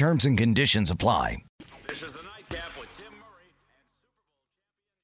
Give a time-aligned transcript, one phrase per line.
[0.00, 1.44] Terms and conditions apply.
[1.86, 3.92] This is the nightcap with Tim Murray and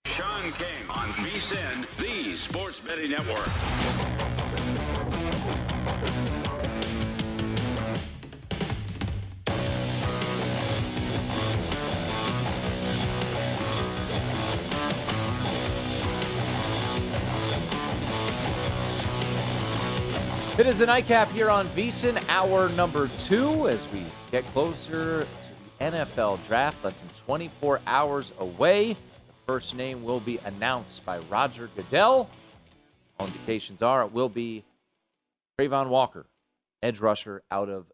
[0.08, 4.35] Super Bowl champion Sean King on the Sports Betting Network.
[20.58, 25.48] It is the nightcap here on VSIN, hour number two, as we get closer to
[25.78, 28.94] the NFL draft, less than 24 hours away.
[28.94, 32.30] The first name will be announced by Roger Goodell.
[33.18, 34.64] All indications are it will be
[35.60, 36.24] Travon Walker,
[36.82, 37.84] edge rusher out of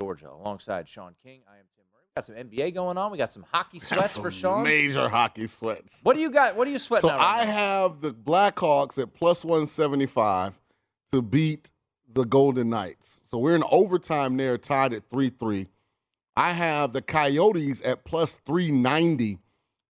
[0.00, 1.42] Georgia, alongside Sean King.
[1.46, 2.04] I am Tim Murray.
[2.08, 3.12] We got some NBA going on.
[3.12, 4.64] We got some hockey sweats Some for Sean.
[4.64, 6.00] Major hockey sweats.
[6.02, 6.56] What do you got?
[6.56, 7.52] What are you sweating So right I now?
[7.52, 10.58] have the Blackhawks at plus 175
[11.12, 11.72] to beat
[12.16, 13.20] the Golden Knights.
[13.22, 15.68] So we're in overtime there, tied at 3 3.
[16.34, 19.38] I have the Coyotes at plus 390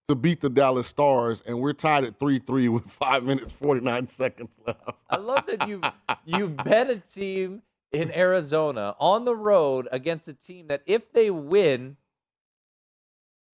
[0.08, 4.08] to beat the Dallas Stars, and we're tied at 3 3 with five minutes, 49
[4.08, 4.80] seconds left.
[5.08, 5.80] I love that you
[6.24, 11.30] you bet a team in Arizona on the road against a team that if they
[11.30, 11.96] win,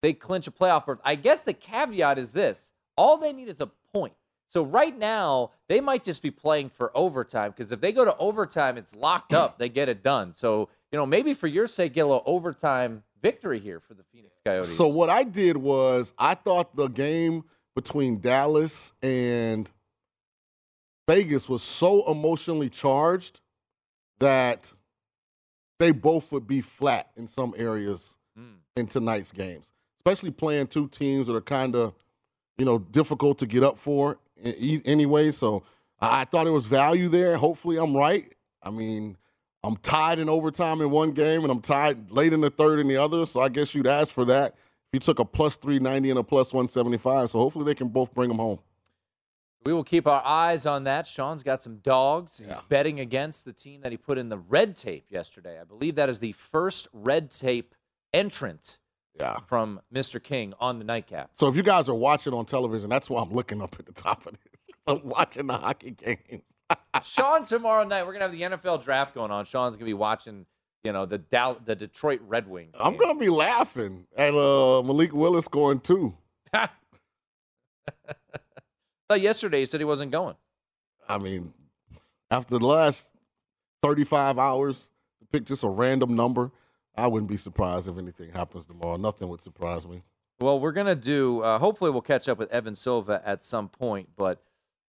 [0.02, 1.00] they clinch a playoff berth.
[1.04, 4.14] I guess the caveat is this: all they need is a point.
[4.52, 8.14] So right now they might just be playing for overtime because if they go to
[8.18, 9.58] overtime, it's locked up.
[9.58, 10.34] They get it done.
[10.34, 14.04] So you know maybe for your sake, get a little overtime victory here for the
[14.12, 14.76] Phoenix Coyotes.
[14.76, 17.46] So what I did was I thought the game
[17.76, 19.70] between Dallas and
[21.08, 23.40] Vegas was so emotionally charged
[24.20, 24.74] that
[25.80, 28.56] they both would be flat in some areas Mm.
[28.76, 31.94] in tonight's games, especially playing two teams that are kind of,
[32.58, 35.32] you know, difficult to get up for anyway.
[35.32, 35.64] So
[36.00, 37.38] I thought it was value there.
[37.38, 38.32] Hopefully, I'm right.
[38.64, 39.18] I mean,
[39.64, 42.88] I'm tied in overtime in one game, and I'm tied late in the third in
[42.88, 43.26] the other.
[43.26, 44.54] So I guess you'd ask for that.
[44.54, 48.14] If you took a plus 390 and a plus 175, so hopefully they can both
[48.14, 48.60] bring them home.
[49.64, 51.06] We will keep our eyes on that.
[51.06, 52.40] Sean's got some dogs.
[52.40, 52.62] He's Yeah.
[52.68, 55.62] betting against the team that he put in the red tape yesterday.
[55.62, 57.76] I believe that is the first red tape
[58.12, 58.80] entrant
[59.20, 59.38] Yeah.
[59.48, 60.24] from Mr.
[60.24, 61.32] King on the nightcap.
[61.34, 63.92] So if you guys are watching on television, that's why I'm looking up at the
[63.94, 64.68] top of this.
[64.88, 66.44] I'm watching the hockey games.
[67.04, 69.46] Sean, tomorrow night we're gonna have the NFL draft going on.
[69.46, 70.46] Sean's gonna be watching,
[70.84, 72.74] you know, the Dow- the Detroit Red Wings.
[72.80, 76.16] I'm gonna be laughing at uh, Malik Willis going too.
[76.54, 76.70] thought
[79.22, 80.36] yesterday he said he wasn't going.
[81.08, 81.54] I mean,
[82.30, 83.10] after the last
[83.84, 84.90] 35 hours,
[85.20, 86.52] to pick just a random number,
[86.96, 88.98] I wouldn't be surprised if anything happens tomorrow.
[88.98, 90.04] Nothing would surprise me.
[90.40, 91.42] Well, we're gonna do.
[91.42, 94.10] Uh, hopefully, we'll catch up with Evan Silva at some point.
[94.18, 94.42] But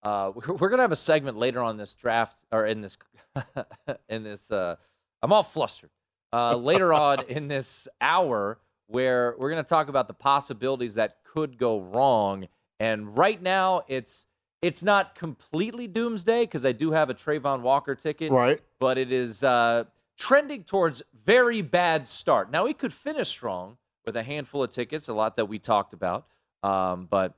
[0.03, 2.97] uh, we're, gonna have a segment later on this draft or in this
[4.09, 4.51] in this.
[4.51, 4.77] Uh,
[5.23, 5.91] I'm all flustered.
[6.33, 11.59] Uh, later on in this hour, where we're gonna talk about the possibilities that could
[11.59, 12.49] go wrong.
[12.81, 14.27] And right now, it's
[14.63, 18.61] it's not completely doomsday because I do have a Travon Walker ticket Right?
[18.79, 19.85] but it is uh,
[20.17, 22.51] trending towards very bad start.
[22.51, 25.93] Now he could finish strong with a handful of tickets, a lot that we talked
[25.93, 26.27] about.
[26.63, 27.35] Um, but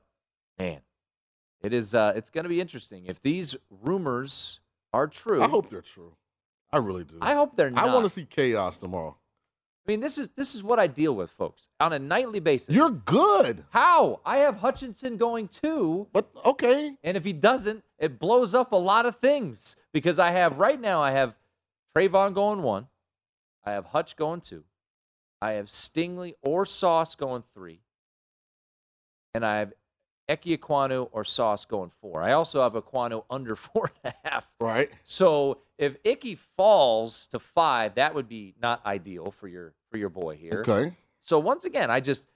[0.59, 0.81] man,
[1.61, 4.59] it is uh, it's going to be interesting if these rumors
[4.93, 5.41] are true.
[5.41, 6.13] I hope they're true.
[6.71, 7.17] I really do.
[7.21, 7.87] I hope they're not.
[7.87, 9.17] I want to see chaos tomorrow.
[9.87, 12.75] I mean, this is this is what I deal with, folks, on a nightly basis.
[12.75, 16.97] You're good, how I have Hutchinson going too, but okay.
[17.03, 20.79] and if he doesn't, it blows up a lot of things because I have right
[20.81, 21.37] now I have
[21.95, 22.87] Travon going one,
[23.63, 24.63] I have Hutch going two,
[25.41, 27.79] I have Stingley or Sauce going three,
[29.33, 29.73] and I have
[30.27, 32.21] Ickey Ekwonu or Sauce going four.
[32.21, 34.51] I also have Ekwonu under four and a half.
[34.59, 34.89] Right.
[35.03, 40.09] So if Ickey falls to five, that would be not ideal for your for your
[40.09, 40.63] boy here.
[40.67, 40.95] Okay.
[41.21, 42.27] So once again, I just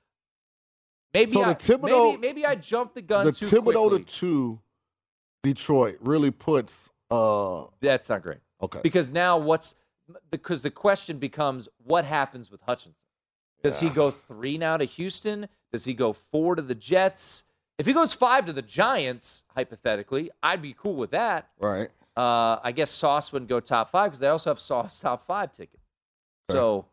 [1.14, 4.04] maybe So the I, Thibodeaux- maybe, maybe I jumped the gun the too Thibodeaux quickly.
[4.06, 4.60] to two,
[5.44, 6.92] Detroit really puts.
[7.12, 8.80] uh That's not great Okay.
[8.84, 9.76] because now what's
[10.32, 13.04] because the question becomes what happens with Hutchinson?
[13.64, 15.48] Does he go three now to Houston?
[15.72, 17.44] Does he go four to the Jets?
[17.78, 21.50] If he goes five to the Giants, hypothetically, I'd be cool with that.
[21.60, 21.90] Right.
[22.18, 25.52] Uh, I guess Sauce wouldn't go top five because they also have Sauce top five
[25.52, 25.80] ticket.
[26.50, 26.86] So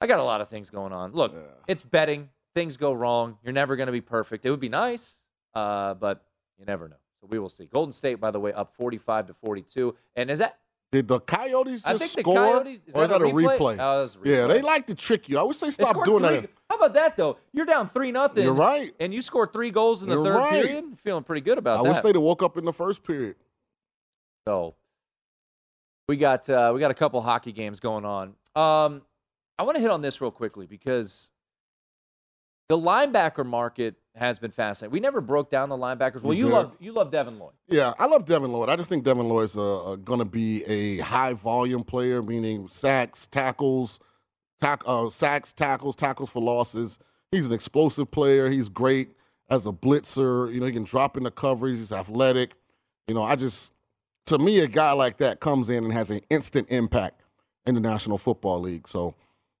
[0.00, 1.12] I got a lot of things going on.
[1.12, 1.40] Look, Yeah.
[1.68, 2.30] it's betting.
[2.54, 3.38] Things go wrong.
[3.42, 4.44] You're never going to be perfect.
[4.44, 5.22] It would be nice,
[5.54, 6.24] uh, but
[6.58, 6.96] you never know.
[7.20, 7.66] So we will see.
[7.66, 9.94] Golden State, by the way, up 45 to 42.
[10.16, 10.58] And is that?
[10.92, 12.34] Did the Coyotes just I think the score?
[12.36, 12.82] Coyotes.
[12.86, 13.76] Is or is that that a replay?
[13.80, 15.38] Oh, that's a Yeah, they like to trick you.
[15.38, 16.50] I wish they They stopped scored doing three- that.
[16.68, 17.38] How about that though?
[17.54, 18.44] You're down three nothing.
[18.44, 18.94] You're right.
[19.00, 20.64] And you scored three goals in the You're third right.
[20.64, 20.98] period.
[20.98, 21.88] Feeling pretty good about I that.
[21.88, 23.36] I wish they'd have woke up in the first period.
[24.46, 24.74] So
[26.08, 28.34] we got uh, we got a couple hockey games going on.
[28.54, 29.02] Um,
[29.58, 31.30] I want to hit on this real quickly because
[32.68, 34.92] the linebacker market has been fascinating.
[34.92, 36.22] We never broke down the linebackers.
[36.22, 37.54] Well, We you love you love Devin Lloyd.
[37.68, 38.68] Yeah, I love Devin Lloyd.
[38.68, 43.26] I just think Devin Lloyd's uh, going to be a high volume player, meaning sacks,
[43.26, 44.00] tackles,
[44.60, 46.98] tack, uh, sacks, tackles, tackles for losses.
[47.30, 48.50] He's an explosive player.
[48.50, 49.12] He's great
[49.48, 50.52] as a blitzer.
[50.52, 51.78] You know, he can drop into coverage.
[51.78, 52.54] He's athletic.
[53.08, 53.72] You know, I just,
[54.26, 57.22] to me, a guy like that comes in and has an instant impact
[57.66, 58.86] in the National Football League.
[58.86, 59.14] So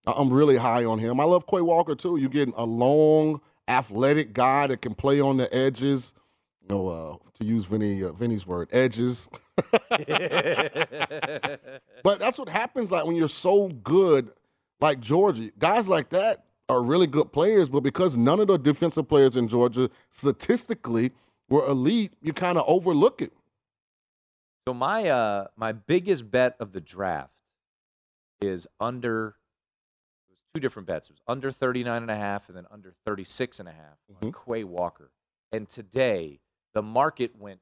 [0.06, 1.18] I'm really high on him.
[1.20, 2.16] I love Quay Walker too.
[2.18, 6.14] You're getting a long, athletic guy that can play on the edges.
[6.62, 9.28] You know, uh, to use Vinny, uh, Vinny's word, edges.
[12.02, 14.32] But that's what happens like when you're so good,
[14.80, 15.52] like Georgia.
[15.58, 19.48] Guys like that are really good players, but because none of the defensive players in
[19.48, 21.12] Georgia statistically
[21.48, 23.32] were elite, you kind of overlook it.
[24.66, 27.32] So my uh my biggest bet of the draft
[28.40, 29.36] is under
[30.54, 31.08] two different bets.
[31.08, 34.32] It was under 39 and a half and then under 36 and a half on
[34.32, 35.10] Quay Walker.
[35.50, 36.40] And today
[36.74, 37.60] the market went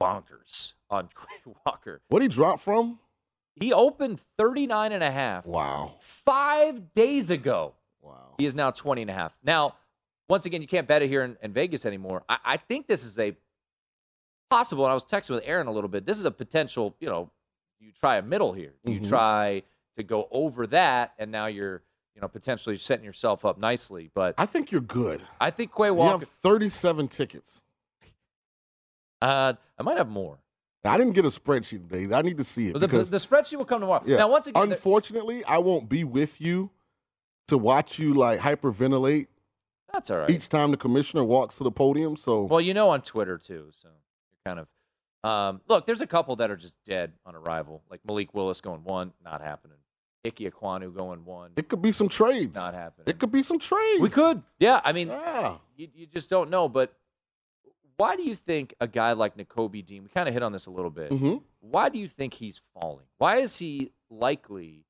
[0.00, 2.02] bonkers on Quay Walker.
[2.08, 2.98] What he dropped from?
[3.54, 5.94] He opened 39 and a half Wow.
[6.00, 7.74] 5 days ago.
[8.00, 8.34] Wow.
[8.38, 9.36] He is now 20 and a half.
[9.42, 9.74] Now,
[10.28, 12.22] once again, you can't bet it here in, in Vegas anymore.
[12.28, 13.34] I, I think this is a
[14.50, 16.04] possible, and I was texting with Aaron a little bit.
[16.04, 17.30] This is a potential, you know,
[17.80, 18.74] you try a middle here.
[18.84, 19.08] You Mhm.
[19.08, 19.62] try
[19.96, 21.82] to go over that, and now you're,
[22.18, 24.10] you know, potentially setting yourself up nicely.
[24.12, 25.22] But I think you're good.
[25.40, 27.62] I think Quay You Walker, have 37 tickets.
[29.22, 30.38] uh, I might have more.
[30.84, 32.12] I didn't get a spreadsheet today.
[32.12, 32.72] I need to see it.
[32.72, 34.02] The, because, the spreadsheet will come tomorrow.
[34.04, 36.70] yeah, Now, once again, unfortunately, I won't be with you
[37.46, 39.28] to watch you like hyperventilate
[39.92, 40.30] that's all right.
[40.30, 42.16] each time the commissioner walks to the podium.
[42.16, 44.68] So Well, you know on Twitter too, so you're kind of
[45.28, 45.86] um, look.
[45.86, 49.40] There's a couple that are just dead on arrival, like Malik Willis going one, not
[49.40, 49.78] happening.
[50.24, 52.54] Ickey Ekwonu going one, it could be some trades.
[52.54, 53.04] not happening.
[53.06, 54.00] It could be some trades.
[54.00, 54.80] We could, yeah.
[54.84, 55.56] I mean, Yeah.
[55.76, 56.68] you, you just don't know.
[56.68, 56.92] But
[57.96, 60.02] why do you think a guy like Nakobe Dean?
[60.02, 61.12] We kind of hit on this a little bit.
[61.12, 63.06] hmm Why do you think he's falling?
[63.18, 64.84] Why is he likely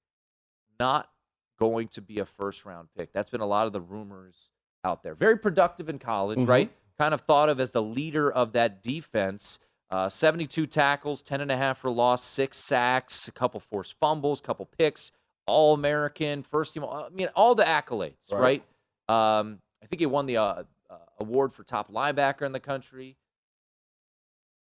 [0.80, 1.10] not
[1.58, 3.12] going to be a first round pick?
[3.12, 4.50] That's been a lot of the rumors
[4.84, 5.14] out there.
[5.14, 6.48] Very productive in college, Mhm.
[6.48, 6.72] right?
[6.98, 9.58] Kind of thought of as the leader of that defense.
[9.90, 14.38] Uh, 72 tackles, 10 and a half for loss, six sacks, a couple forced fumbles,
[14.40, 15.12] couple picks,
[15.48, 16.84] all American, first team.
[16.84, 18.62] I mean, all the accolades, right?
[19.08, 19.38] Right.
[19.38, 23.16] Um, I think he won the uh, uh, award for top linebacker in the country.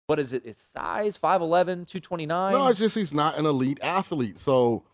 [0.06, 0.44] What is it?
[0.44, 1.18] His size?
[1.18, 2.52] 5'11, 229?
[2.52, 4.38] No, it's just he's not an elite athlete.
[4.38, 4.84] So,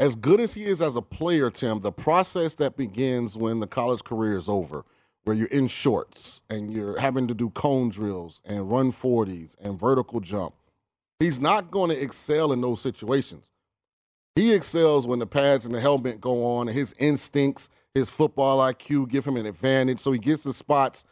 [0.00, 3.66] as good as he is as a player, Tim, the process that begins when the
[3.66, 4.84] college career is over,
[5.24, 9.78] where you're in shorts and you're having to do cone drills and run 40s and
[9.78, 10.54] vertical jump,
[11.18, 13.51] he's not going to excel in those situations.
[14.34, 18.58] He excels when the pads and the helmet go on and his instincts, his football
[18.58, 20.00] IQ give him an advantage.
[20.00, 21.04] So he gets the spots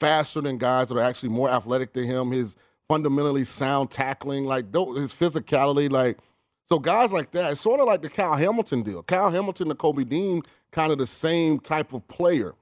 [0.00, 2.32] faster than guys that are actually more athletic than him.
[2.32, 2.56] His
[2.88, 6.18] fundamentally sound tackling, like his physicality, like
[6.66, 7.52] so guys like that.
[7.52, 9.02] It's sort of like the Kyle Hamilton deal.
[9.02, 12.54] Kyle Hamilton and Kobe Dean, kind of the same type of player.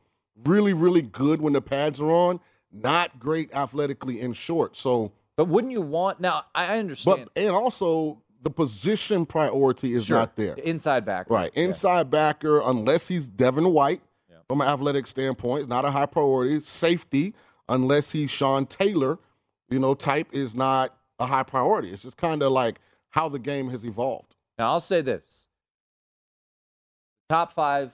[0.44, 2.40] Really, really good when the pads are on.
[2.70, 4.76] Not great athletically in short.
[4.76, 6.44] So, But wouldn't you want now?
[6.54, 10.18] I understand, but and also the position priority is Sure.
[10.18, 10.54] not there.
[10.54, 11.32] Inside backer.
[11.32, 11.50] Right.
[11.54, 11.64] Yeah.
[11.64, 14.36] Inside backer, unless he's Devin White Yeah.
[14.48, 16.60] from an athletic standpoint, not a high priority.
[16.60, 17.34] Safety,
[17.68, 19.18] unless he's Sean Taylor,
[19.68, 21.90] you know, type is not a high priority.
[21.92, 22.80] It's just kind of like
[23.10, 24.36] how the game has evolved.
[24.58, 25.48] Now I'll say this:
[27.28, 27.92] top five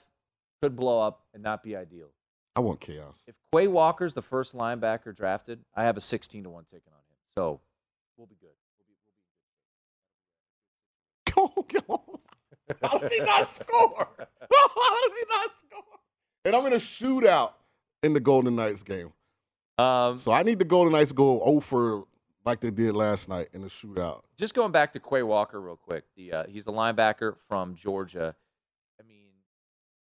[0.63, 2.09] could blow up and not be ideal.
[2.57, 3.25] I want chaos.
[3.27, 6.99] If Quay Walker's the first linebacker drafted, I have a 16 to 1 ticket on
[6.99, 7.17] him.
[7.37, 7.61] So
[8.17, 8.51] we'll be good.
[11.35, 11.49] Go,
[11.89, 12.21] go.
[12.83, 14.09] How does he not score?
[14.19, 15.83] How does he not score?
[16.45, 17.53] And I'm in a shootout
[18.03, 19.13] in the Golden Knights game.
[19.79, 22.03] Um, So I need the Golden Knights to go over
[22.45, 24.23] like they did last night in the shootout.
[24.37, 26.05] just going back to Quay Walker real quick.
[26.17, 28.35] The uh, he's the linebacker from Georgia.
[29.01, 29.29] I mean,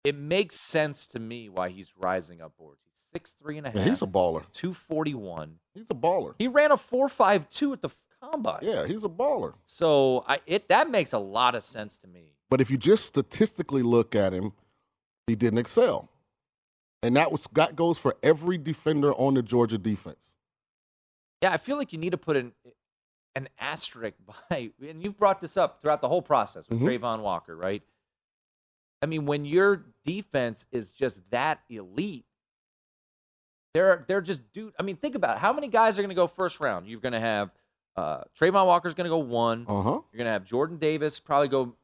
[0.04, 2.83] it makes sense to me why he's rising up boards.
[2.88, 3.78] He's six three and a half.
[3.78, 4.45] Yeah, he's a baller.
[4.52, 5.56] two forty one.
[5.75, 6.35] He's a baller.
[6.38, 7.88] He ran a four five two at the
[8.30, 8.61] combine.
[8.62, 9.54] Yeah, he's a baller.
[9.64, 12.33] So I it that makes a lot of sense to me.
[12.50, 14.52] But if you just statistically look at him,
[15.26, 16.09] he didn't excel.
[17.02, 20.37] And that was that goes for every defender on the Georgia defense.
[21.42, 22.52] Yeah, I feel like you need to put an
[23.35, 24.16] an asterisk
[24.50, 26.87] by, and you've brought this up throughout the whole process with Mhm.
[27.00, 27.83] Travon Walker, right?
[29.02, 32.25] I mean, when your defense is just that elite,
[33.75, 34.73] they're they're just dude.
[34.80, 35.40] I mean, think about it.
[35.40, 36.88] how many guys are going to go first round.
[36.88, 37.50] You're going to have
[37.96, 39.64] uh, Travon Walker's going to go one.
[39.68, 39.90] Uh huh.
[40.12, 41.74] You're going to have Jordan Davis probably go.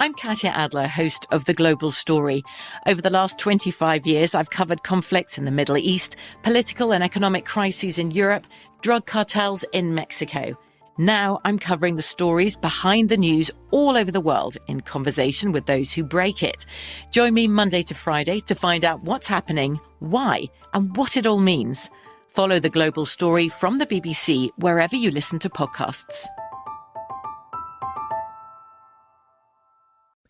[0.00, 2.44] I'm Katya Adler, host of The Global Story.
[2.86, 7.44] Over the last 25 years, I've covered conflicts in the Middle East, political and economic
[7.44, 8.46] crises in Europe,
[8.80, 10.56] drug cartels in Mexico.
[10.98, 15.66] Now I'm covering the stories behind the news all over the world in conversation with
[15.66, 16.64] those who break it.
[17.10, 20.44] Join me Monday to Friday to find out what's happening, why,
[20.74, 21.88] and what it all means.
[22.28, 26.26] Follow The Global Story from the BBC wherever you listen to podcasts.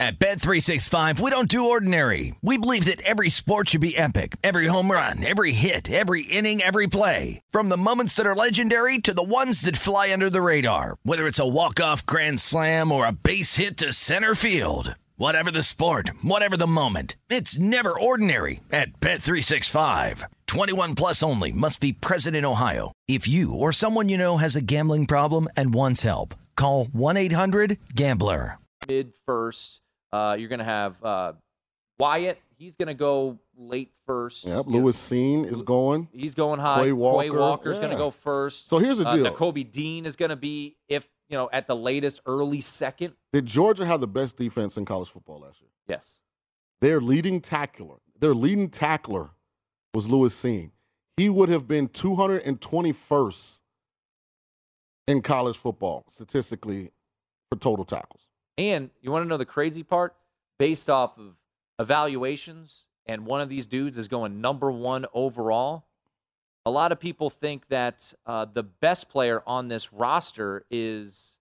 [0.01, 2.33] At Bet365, we don't do ordinary.
[2.41, 4.37] We believe that every sport should be epic.
[4.45, 7.43] Every home run, every hit, every inning, every play.
[7.51, 10.99] From the moments that are legendary to the ones that fly under the radar.
[11.03, 14.95] Whether it's a walk-off grand slam or a base hit to center field.
[15.19, 17.17] Whatever the sport, whatever the moment.
[17.29, 20.23] It's never ordinary at Bet365.
[20.47, 22.93] 21 plus only must be present in Ohio.
[23.09, 28.59] If you or someone you know has a gambling problem and wants help, call 1-800-GAMBLER.
[28.87, 29.81] mid first.
[30.13, 31.33] Uh, you're going to have uh,
[31.99, 32.39] Wyatt.
[32.57, 34.47] He's going to go late first.
[34.47, 34.67] Yep.
[34.69, 36.07] You Lewis Cine is going.
[36.13, 36.85] He's going high.
[36.85, 38.71] Quay Walker, Walker's going to go first.
[38.71, 39.25] So here's the Uh, deal.
[39.25, 43.15] Jacoby Dean is going to be, if you know, at the latest, early second.
[43.33, 45.71] Did Georgia have the best defense in college football last year?
[45.87, 46.21] Yes.
[46.81, 49.31] Their leading tackler, their leading tackler
[49.95, 50.71] was Lewis Cine.
[51.17, 53.61] He would have been 221st
[55.09, 56.93] in college football statistically
[57.51, 58.29] for total tackles.
[58.57, 60.15] And you want to know the crazy part?
[60.59, 61.37] Based off of
[61.79, 65.88] evaluations, and one of these dudes is going number one overall.
[66.69, 71.39] A lot of people think that uh, the best player on this roster is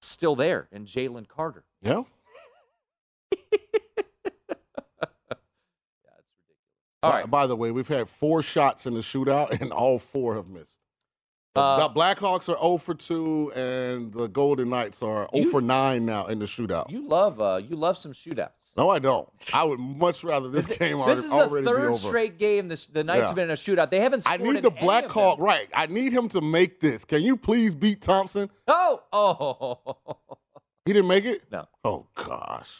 [0.00, 1.64] still there, and Jalen Carter.
[1.82, 2.04] Yeah.
[6.02, 6.64] Yeah, it's ridiculous.
[7.02, 7.30] All by, right.
[7.30, 10.80] by the way, we've had four shots in the shootout, and all four have missed.
[11.54, 15.50] The- Uh, the Blackhawks are 0 for 2, and the Golden Knights are 0 You-
[15.50, 16.90] for 9 now in the shootout.
[16.90, 18.76] You love uh, you love some shootouts.
[18.76, 19.28] no, I don't.
[19.52, 22.38] I would much rather this This- game this already, is the already be third straight
[22.38, 23.26] game this, the Knights Yeah.
[23.26, 23.90] have been in a shootout.
[23.90, 25.68] They haven't I need in the Blackhawk right.
[25.74, 27.04] I need him to make this.
[27.04, 28.48] Can you please beat Thompson?
[28.68, 29.96] Oh, oh.
[30.86, 31.42] He didn't make it?
[31.50, 31.66] No.
[31.84, 32.76] Oh, gosh.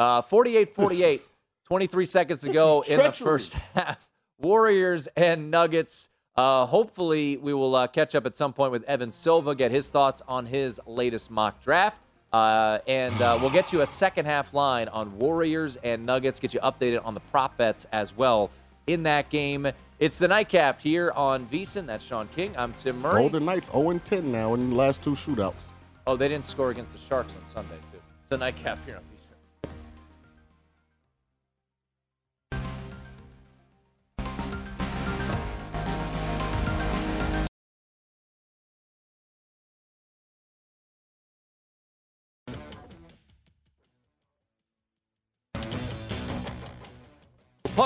[0.00, 1.20] Uh, 48 This 48.
[1.66, 4.08] 23 seconds to go in the first half.
[4.38, 6.08] Warriors and Nuggets.
[6.40, 9.90] Uh, hopefully, we will uh, catch up at some point with Evan Silva, get his
[9.90, 12.00] thoughts on his latest mock draft.
[12.32, 16.54] Uh, and uh, we'll get you a second half line on Warriors and Nuggets, get
[16.54, 18.50] you updated on the prop bets as well
[18.86, 19.70] in that game.
[19.98, 21.84] It's the nightcap here on VSiN.
[21.84, 22.56] That's Sean King.
[22.56, 23.20] I'm Tim Murray.
[23.20, 25.68] Golden Knights 0 10 now in the last two shootouts.
[26.06, 28.00] Oh, they didn't score against the Sharks on Sunday, too.
[28.22, 29.29] It's a nightcap here on VSiN.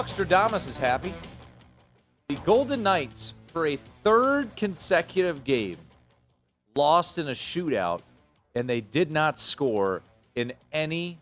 [0.04, 1.14] Puckstradamus is happy.
[2.28, 5.78] The Golden Knights, for a third consecutive game,
[6.76, 8.02] lost in a shootout,
[8.54, 10.02] and they did not score
[10.34, 11.20] in any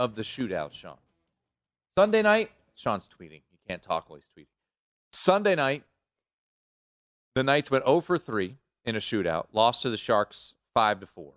[0.00, 0.96] of the shootouts, Sean.
[1.98, 3.42] Sunday night, Sean's tweeting.
[3.50, 4.46] He can't talk while he's tweeting.
[5.12, 5.82] Sunday night,
[7.34, 11.06] the Knights went 0 for 3 in a shootout, lost to the Sharks 5 to
[11.06, 11.32] 4.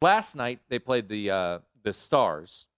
[0.00, 2.68] Last night, they played the uh, the Stars.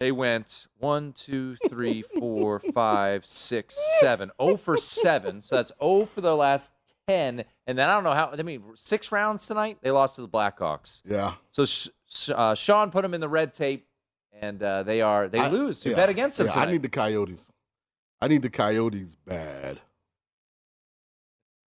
[0.00, 4.30] They went 1, 2, 3, 4, 5, 6, 7.
[4.42, 5.40] 0 for 7.
[5.42, 6.72] So that's 0 for the last
[7.08, 7.44] 10.
[7.66, 10.28] And then I don't know how, I mean, six rounds tonight, they lost to the
[10.28, 11.02] Blackhawks.
[11.04, 11.34] Yeah.
[11.52, 13.86] So Sh- Sh- uh, Sean put them in the red tape,
[14.32, 15.84] and uh, they are they I- lose.
[15.84, 16.68] You yeah, bet against them yeah, tonight.
[16.68, 17.48] I need the Coyotes.
[18.20, 19.80] I need the Coyotes bad.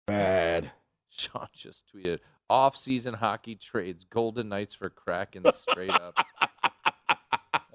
[0.07, 0.73] Bad.
[1.11, 2.19] Sean just tweeted
[2.50, 6.19] off-season hockey trades Golden Knights for Kraken straight up.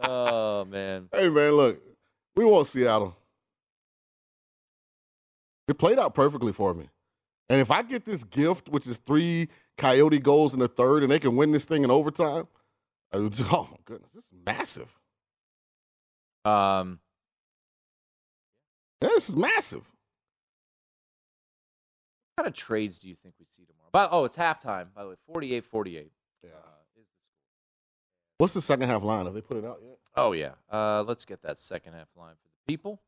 [0.01, 1.09] oh man.
[1.13, 1.81] Hey man, look,
[2.35, 3.15] we want Seattle.
[5.67, 6.89] It played out perfectly for me.
[7.49, 11.11] And if I get this gift, which is three Coyote goals in the third, and
[11.11, 12.47] they can win this thing in overtime,
[13.13, 14.95] I would, oh my goodness, this is massive.
[16.45, 16.99] Um,
[19.01, 19.81] Yeah, this is massive.
[22.35, 23.89] what kind of trades do you think we see tomorrow?
[23.91, 24.87] By, oh, it's halftime.
[24.95, 26.09] By the way, 48-48.
[26.43, 26.49] Yeah.
[26.51, 26.78] Uh, is the score.
[28.39, 29.25] What's the second half line?
[29.25, 29.97] Have they put it out yet?
[30.15, 30.53] Oh yeah.
[30.71, 33.01] Uh, let's get that second half line for the people.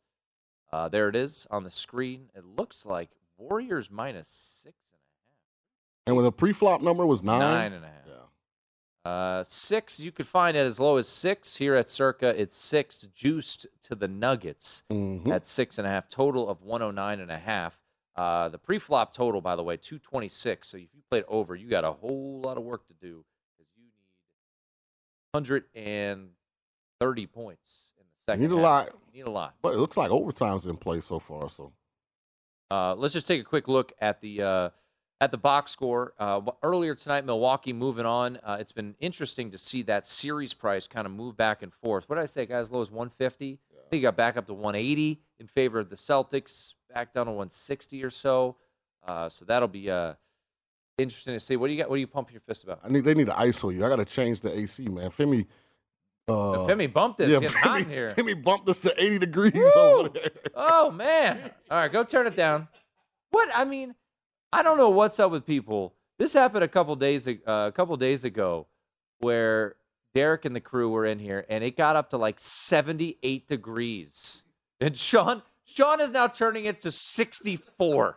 [0.73, 2.29] Uh, there it is on the screen.
[2.35, 4.99] It looks like Warriors minus six and
[6.07, 7.95] And when the pre-flop number was a nine, Nine and a half.
[9.05, 9.09] yeah.
[9.09, 11.55] Uh, six, you could find it as low as six.
[11.55, 15.29] Here at Circa, it's six juiced to the Nuggets Mhm.
[15.29, 16.09] at six and a half.
[16.09, 17.81] Total of 109 and a half.
[18.17, 20.67] Uh, the pre-flop total, by the way, 226.
[20.67, 23.09] So if you played over, you got a whole lot of work to do because
[23.09, 23.30] you need
[25.33, 28.41] 130 points in the second.
[28.43, 28.63] need a half.
[28.63, 28.89] lot.
[29.13, 29.55] You need a lot.
[29.61, 31.49] But it looks like overtime's in play so far.
[31.49, 31.71] So
[32.69, 34.69] Uh, let's just take a quick look at the uh,
[35.21, 36.13] at the box score.
[36.19, 38.37] Uh, earlier tonight, Milwaukee moving on.
[38.43, 42.09] Uh, it's been interesting to see that series price kind of move back and forth.
[42.09, 42.65] What did I say, guys?
[42.67, 43.59] As low as 150.
[43.73, 46.75] I think it got back up to 180 in favor of the Celtics.
[46.93, 48.55] Back down to 160 or so.
[49.05, 50.13] Uh, so that'll be uh,
[50.97, 51.55] interesting to see.
[51.55, 51.89] What do you got?
[51.89, 52.79] What are you pumping your fist about?
[52.83, 53.85] I need they need to isolate you.
[53.85, 55.09] I got to change the AC, man.
[55.09, 55.45] Femi.
[56.27, 57.29] Uh, Femi bumped this.
[57.29, 58.13] Yeah, Femi, hot in here.
[58.17, 59.71] Femi bumped to 80 degrees Woo!
[59.75, 60.31] over there.
[60.55, 61.51] Oh man!
[61.69, 62.67] All right, go turn it down.
[63.31, 63.95] What I mean,
[64.53, 65.95] I don't know what's up with people.
[66.19, 68.67] This happened a couple days uh, a couple days ago,
[69.19, 69.75] where
[70.13, 74.43] Derek and the crew were in here, and it got up to like 78 degrees.
[74.79, 78.15] And Sean Sean is now turning it to 64.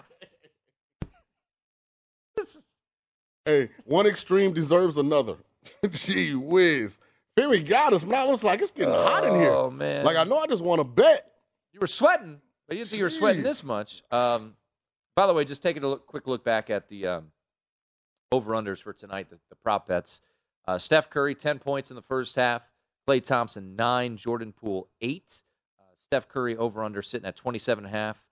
[3.45, 5.37] Hey, one extreme deserves another.
[5.91, 6.99] Gee whiz.
[7.37, 8.27] Femi got us, man.
[8.27, 9.51] It looks like it's getting hot in here.
[9.51, 10.05] Oh man!
[10.05, 11.33] Like I know I just want to bet.
[11.73, 14.03] You were sweating, but you didn't think you were sweating this much.
[14.11, 14.55] Um,
[15.17, 17.33] by the way, just taking a look, quick look back at the um,
[18.31, 20.21] over unders for tonight, the, the prop bets.
[20.67, 22.63] Uh, Steph Curry, 10 points in the first half.
[23.07, 24.17] Klay Thompson, 9.
[24.17, 25.43] Jordan Poole, 8.
[25.79, 28.25] Uh, Steph Curry over under sitting at 27 and a half.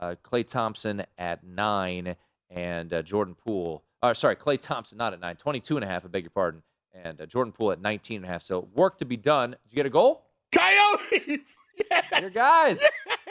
[0.00, 2.16] Uh, Klay Thompson at 9.
[2.50, 6.04] And uh, Jordan Poole, uh, sorry, Klay Thompson not at 9, 22 and a half,
[6.04, 6.62] I beg your pardon.
[6.94, 8.42] And uh, Jordan Poole at 19 and a half.
[8.42, 9.50] So work to be done.
[9.50, 10.24] Did you get a goal?
[10.52, 11.56] Coyotes!
[11.90, 12.20] Yes!
[12.22, 12.80] Your guys.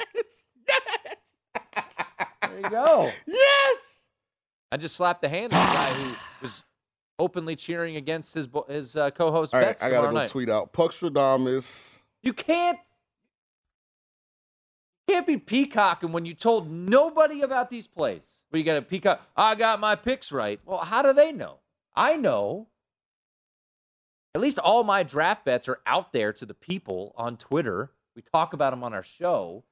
[0.06, 0.46] Yes!
[0.68, 1.16] Yes!
[2.42, 3.12] There you go.
[3.26, 4.08] yes!
[4.72, 6.64] I just slapped the hand of the guy who was
[7.18, 10.30] openly cheering against his bo- his uh, co-host All right, I gotta go night.
[10.30, 10.74] tweet out.
[10.74, 12.02] Puckstradamus.
[12.22, 12.78] You can't
[15.08, 18.44] can't be peacocking when you told nobody about these plays.
[18.52, 19.22] But you got to peacock.
[19.36, 20.60] I got my picks right.
[20.66, 21.60] Well, how do they know?
[21.96, 22.68] I know.
[24.34, 27.92] At least all my draft bets are out there to the people on Twitter.
[28.16, 29.64] We talk about them on our show.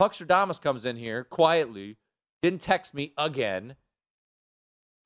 [0.00, 1.98] Puckstradamus comes in here quietly,
[2.42, 3.76] didn't text me again.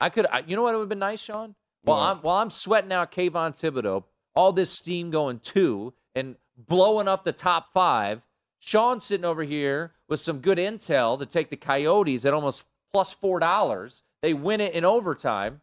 [0.00, 1.54] I could, I, you know what would have been nice, Sean?
[1.82, 2.16] While What?
[2.16, 7.24] I'm while I'm sweating out Kayvon Thibodeaux, all this steam going two and blowing up
[7.24, 8.26] the top five.
[8.66, 13.12] Sean's sitting over here with some good intel to take the Coyotes at almost plus
[13.12, 14.02] four dollars.
[14.22, 15.60] They win it in overtime,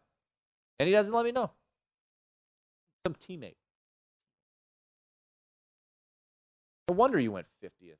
[0.79, 1.51] and he doesn't let me know.
[3.05, 3.55] Some teammate.
[6.87, 7.97] No wonder you went 50th.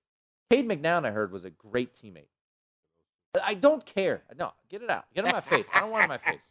[0.49, 2.27] Cade McNown, I heard, was a great teammate.
[3.43, 4.23] I don't care.
[4.37, 5.05] No, get it out.
[5.13, 5.67] Get in my face.
[5.73, 6.47] I don't want it in my face.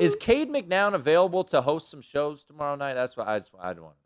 [0.00, 2.94] Is Cade McNown available to host some shows tomorrow night?
[2.94, 3.96] That's what I just I don't want.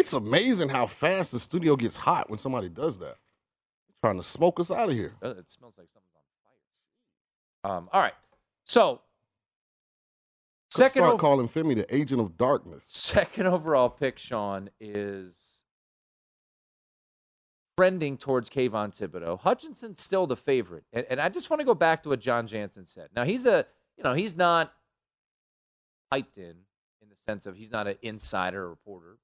[0.00, 3.16] It's amazing how fast the studio gets hot when somebody does that.
[4.02, 5.12] trying to smoke us out of here.
[5.20, 6.14] it smells like something's
[7.62, 7.76] on fire.
[7.76, 7.88] Um.
[7.92, 8.14] All right.
[8.64, 9.02] So
[10.70, 12.84] second Start over, calling Femi the agent of darkness.
[12.88, 15.64] second overall pick, Sean is
[17.76, 19.38] trending towards Kayvon Thibodeaux.
[19.40, 22.46] Hutchinson's still the favorite, and, and I just want to go back to what Jon
[22.46, 23.10] Jansen said.
[23.14, 23.66] Now he's a,
[23.98, 24.72] you know, he's not
[26.10, 26.54] piped in
[27.02, 29.18] in the sense of he's not an insider reporter.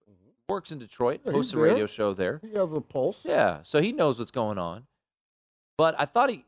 [0.49, 1.65] Works in Detroit, Yeah, hosts a there.
[1.65, 2.41] radio show there.
[2.43, 3.23] He has a pulse.
[3.25, 4.87] Yeah, so he knows what's going on.
[5.77, 6.45] But I thought he.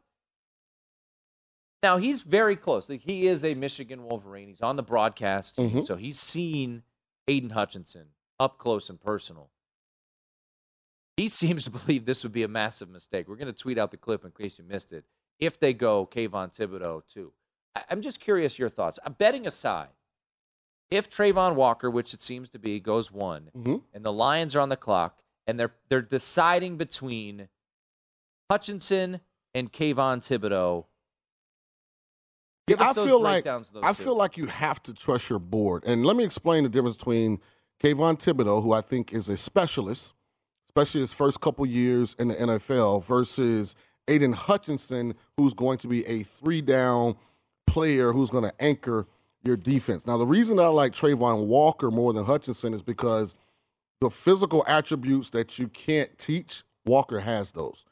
[1.82, 2.88] Now he's very close.
[2.88, 4.48] Like he is a Michigan Wolverine.
[4.48, 5.86] He's on the broadcast team, Mhm.
[5.86, 6.82] so he's seen
[7.26, 9.50] Aidan Hutchinson up close and personal.
[11.16, 11.28] He
[11.60, 13.26] seems to believe this would be a massive mistake.
[13.28, 15.04] We're going to tweet out the clip in case you missed it.
[15.40, 17.32] If they go Kayvon Thibodeaux too,
[17.74, 18.98] I- I'm just curious your thoughts.
[19.04, 19.88] Uh, betting aside,
[20.90, 23.82] if Travon Walker, which it seems to be, goes one, Mhm.
[23.92, 27.48] and the Lions are on the clock, and they're they're deciding between
[28.50, 29.20] Hutchinson
[29.54, 30.86] and Kayvon Thibodeaux.
[32.66, 33.58] Give I feel like I
[33.92, 34.02] two.
[34.04, 35.84] feel like you have to trust your board.
[35.86, 37.40] And let me explain the difference between
[37.82, 40.12] Kayvon Thibodeaux, who I think is a specialist,
[40.66, 43.74] especially his first couple years in the NFL, versus
[44.06, 47.16] Aidan Hutchinson, who's going to be a three down
[47.66, 49.06] player who's going to anchor
[49.44, 50.06] your defense.
[50.06, 53.34] Now, the reason I like Travon Walker more than Hutchinson is because
[54.00, 57.84] the physical attributes that you can't teach, Walker has those.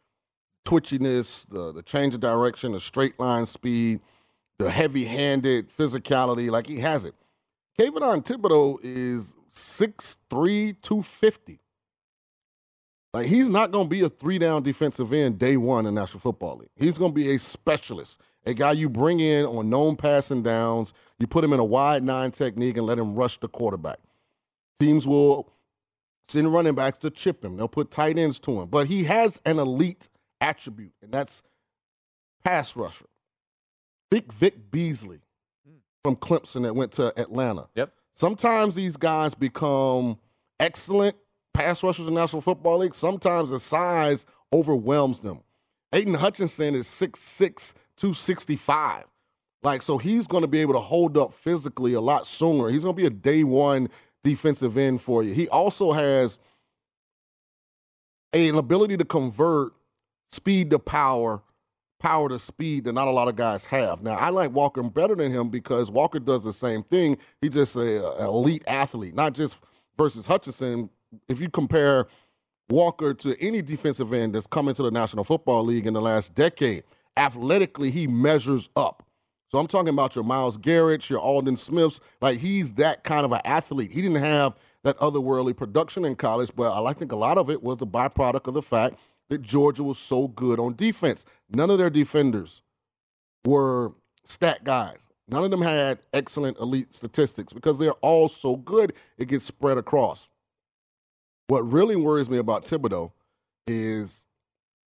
[0.67, 4.01] Twitchiness, the, the change of direction, the straight line speed,
[4.59, 7.15] the heavy handed physicality, like he has it.
[7.79, 11.61] Kayvon Thibodeaux is 6'3, 250.
[13.13, 16.21] Like he's not going to be a three down defensive end day one in National
[16.21, 16.71] Football League.
[16.77, 20.95] He's going to be a specialist, a guy you bring in on known passing downs.
[21.19, 23.99] You put him in a wide nine technique and let him rush the quarterback.
[24.79, 25.53] Teams will
[26.27, 27.57] send running backs to chip him.
[27.57, 28.69] They'll put tight ends to him.
[28.69, 30.09] But he has an elite
[30.41, 31.43] attribute, and that's
[32.45, 33.07] pass rusher.
[34.11, 35.21] Think Vic Beasley
[35.67, 35.79] hmm.
[36.05, 37.69] from Clemson that went to Atlanta.
[37.75, 37.93] Yep.
[38.15, 40.19] Sometimes these guys become
[40.61, 41.17] excellent
[41.53, 42.95] pass rushers in the National Football League.
[42.95, 45.41] Sometimes the size overwhelms them.
[45.93, 49.05] Aidan Hutchinson is 6'6, 265.
[49.63, 52.69] Like, so he's going to be able to hold up physically a lot sooner.
[52.69, 53.89] He's going to be a day one
[54.23, 55.35] defensive end for you.
[55.35, 56.39] He also has
[58.33, 59.73] an ability to convert
[60.29, 61.43] speed to power,
[61.99, 64.03] power to speed that not a lot of guys have.
[64.03, 67.19] Now, I like Walker better than him because Walker does the same thing.
[67.41, 69.59] He's just a, an elite athlete, not just
[69.97, 70.91] versus Hutchinson.
[71.29, 72.07] If you compare
[72.69, 76.35] Walker to any defensive end that's come into the National Football League in the last
[76.35, 76.83] decade,
[77.17, 79.05] athletically, he measures up.
[79.51, 82.01] So I'm talking about your Myles Garrett, your Aldon Smiths.
[82.21, 83.93] Like he's that kind of an athlete.
[83.93, 87.63] He didn't have that otherworldly production in college, but I think a lot of it
[87.63, 88.97] was the byproduct of the fact
[89.29, 91.25] that Georgia was so good on defense.
[91.49, 92.63] None of their defenders
[93.45, 93.93] were
[94.25, 94.99] stat guys.
[95.29, 99.79] None of them had excellent elite statistics because they're all so good, it gets spread
[99.79, 100.29] across.
[101.49, 103.13] What really worries me about Thibodeaux
[103.67, 104.25] is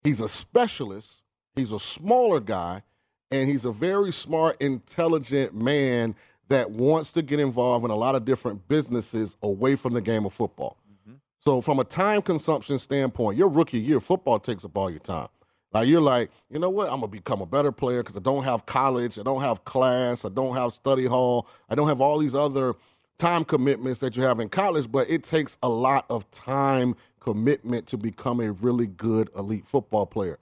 [0.04, 1.22] he's a specialist,
[1.58, 2.82] he's a smaller guy,
[3.30, 6.14] and he's a very smart, intelligent man
[6.48, 10.24] that wants to get involved in a lot of different businesses away from the game
[10.24, 10.78] of football.
[10.90, 11.16] Mm-hmm.
[11.38, 15.28] So, from a time consumption standpoint, your rookie year, football takes up all your time.
[15.72, 16.86] Like you're like, you know what?
[16.86, 20.24] I'm gonna become a better player because I don't have college, I don't have class,
[20.24, 22.74] I don't have study hall, I don't have all these other
[23.18, 24.90] time commitments that you have in college.
[24.90, 30.06] But it takes a lot of time commitment to become a really good elite football
[30.06, 30.38] player.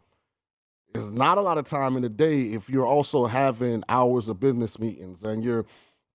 [0.97, 4.41] There's not a lot of time in the day if you're also having hours of
[4.41, 5.67] business meetings and you're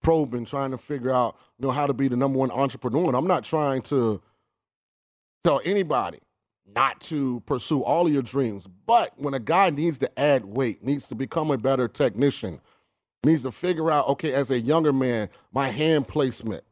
[0.01, 3.07] probing, trying to figure out, you know, how to be the number one entrepreneur.
[3.07, 4.21] And I'm not trying to
[5.43, 6.19] tell anybody
[6.73, 8.67] not to pursue all of your dreams.
[8.85, 12.61] But when a guy needs to add weight, needs to become a better technician,
[13.23, 16.63] needs to figure out, okay, as a younger man, my hand placement,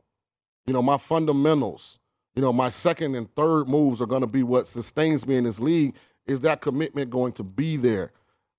[0.66, 2.00] you know, my fundamentals,
[2.36, 5.44] you know, my second and third moves are going to be what sustains me in
[5.44, 5.96] this league.
[6.30, 8.12] Is that commitment going to be there?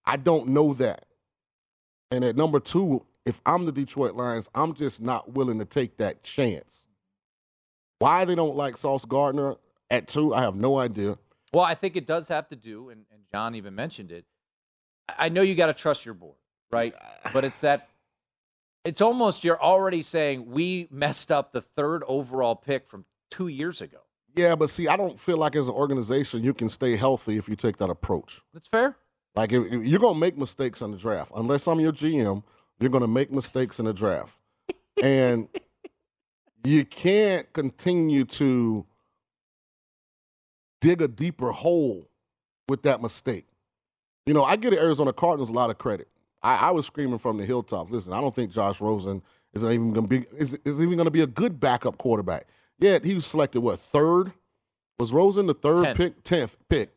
[0.04, 1.06] I don't know that.
[2.10, 5.96] And at number two, if I'm the Detroit Lions, I'm just not willing to take
[5.98, 6.84] that chance.
[8.00, 9.54] Why they don't like Sauce Gardner
[9.88, 11.16] at two, I have no idea.
[11.52, 14.24] Well, I think it does have to do, and, and John even mentioned it.
[15.16, 16.38] I know you got to trust your board,
[16.72, 16.92] right?
[17.32, 17.88] But it's that,
[18.84, 23.80] it's almost you're already saying we messed up the third overall pick from two years
[23.80, 23.98] ago.
[24.36, 27.48] Yeah, but see, I don't feel like as an organization you can stay healthy if
[27.48, 28.40] you take that approach.
[28.54, 28.96] That's fair.
[29.34, 32.42] Like if, if you're gonna make mistakes in the draft, unless I'm your GM,
[32.78, 34.36] you're gonna make mistakes in the draft,
[35.02, 35.48] and
[36.64, 38.86] you can't continue to
[40.80, 42.08] dig a deeper hole
[42.68, 43.46] with that mistake.
[44.26, 46.08] You know, I give the Arizona Cardinals a lot of credit.
[46.42, 47.90] I, I was screaming from the hilltops.
[47.90, 51.06] Listen, I don't think Josh Rosen is even going to be is, is even going
[51.06, 52.46] to be a good backup quarterback.
[52.80, 54.32] Yet he was selected what third?
[54.98, 55.96] Was Rosen the third Tenth.
[55.96, 56.24] pick?
[56.24, 56.90] Tenth pick.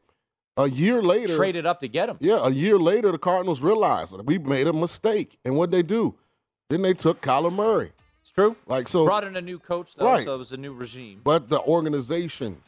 [0.57, 2.17] A year later, Traded up to get him.
[2.19, 5.81] yeah, a year later, the Cardinals realized that we made a mistake, and what they
[5.81, 6.15] do?
[6.69, 7.91] Then they took Kyler Murray.
[8.21, 8.55] It's true.
[8.67, 10.23] Like so, Brought in a new coach, though, Right.
[10.23, 11.21] so it was a new regime.
[11.23, 12.61] but the organization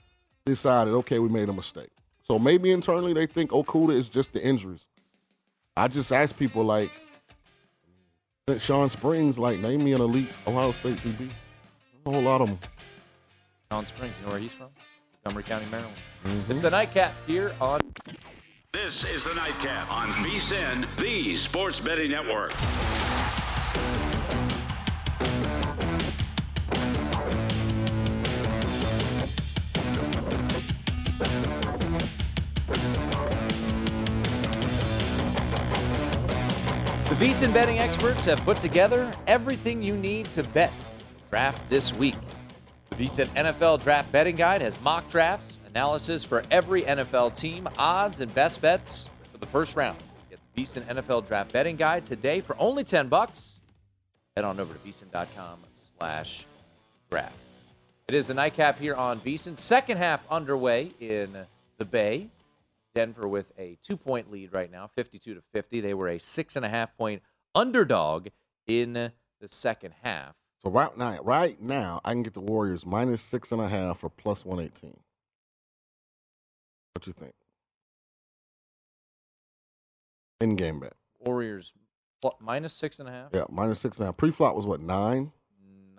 [0.46, 1.90] decided, okay, we made a mistake.
[2.24, 4.88] So maybe internally they think Okudah is just the injuries.
[5.78, 6.90] I just ask people like,
[8.58, 11.30] Shawn Springs, like, name me an elite Ohio State DB.
[12.06, 12.58] A whole lot of them.
[13.84, 14.18] Springs.
[14.20, 14.70] You know where he's from?
[15.26, 15.96] Montgomery County, Maryland.
[16.24, 16.52] Mm-hmm.
[16.52, 17.82] It's the nightcap here on.
[18.72, 22.54] This is the nightcap on VSIN, the sports betting network.
[37.16, 40.72] The VSiN betting experts have put together everything you need to bet
[41.30, 42.16] draft this week.
[42.98, 48.34] VSiN NFL Draft Betting Guide has mock drafts, analysis for every NFL team, odds, and
[48.34, 50.02] best bets for the first round.
[50.30, 53.60] Get the VSiN NFL Draft Betting Guide today for only 10 bucks.
[54.38, 55.60] Head on over to VSiN.com
[56.00, 56.46] slash
[57.12, 57.36] draft.
[58.08, 59.58] It is the nightcap here on VSiN.
[59.58, 61.36] Second half underway in
[61.78, 62.30] the Bay.
[62.94, 65.82] Denver with a two point lead right now, 52 to 50.
[65.82, 68.30] They were a six and a half point underdog
[68.68, 70.36] in the second half.
[70.66, 74.00] So right now, right now, I can get the Warriors minus six and a half
[74.00, 74.98] for plus one eighteen.
[76.94, 77.34] What you think?
[80.42, 80.94] In game bet.
[81.20, 81.72] Warriors
[82.40, 83.30] minus six and a half.
[83.32, 84.18] Yeah, minus six and a half.
[84.18, 85.32] Pre flop was what nine.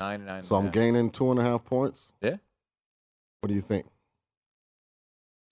[0.00, 0.42] Nine and nine.
[0.42, 0.74] So and I'm half.
[0.74, 2.12] gaining two and a half points.
[2.20, 2.36] Yeah.
[3.40, 3.86] What do you think?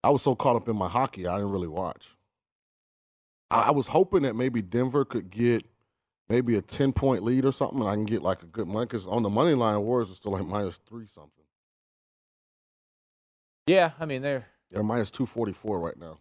[0.02, 2.16] I was so caught up in my hockey, I didn't really watch.
[3.48, 5.64] I, I was hoping that maybe Denver could get
[6.28, 8.86] maybe a 10 point lead or something, and I can get like a good money
[8.86, 11.30] because on the money line, Warriors are still like minus three something.
[13.66, 16.18] Yeah, I mean they're They're minus 244 right now.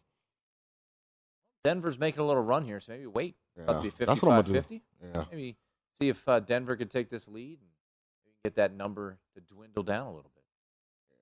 [1.63, 3.35] Denver's making a little run here, so maybe wait
[3.67, 4.53] up Yeah, to be that's what I'm gonna do.
[4.53, 4.81] 50.
[5.13, 5.25] Yeah.
[5.31, 5.57] Maybe
[6.01, 7.69] see if uh, Denver could take this lead and
[8.43, 10.43] get that number to dwindle down a little bit.
[11.09, 11.15] Yeah.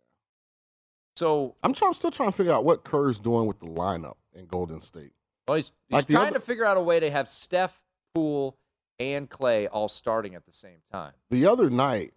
[1.16, 4.46] So, I'm trying, still trying to figure out what Kerr's doing with the lineup in
[4.48, 5.12] Golden State.
[5.48, 7.80] well, he's, he's Like trying other- to figure out a way to have Steph,
[8.16, 8.58] Poole,
[9.02, 11.14] and Clay all starting at the same time.
[11.30, 12.14] The other night,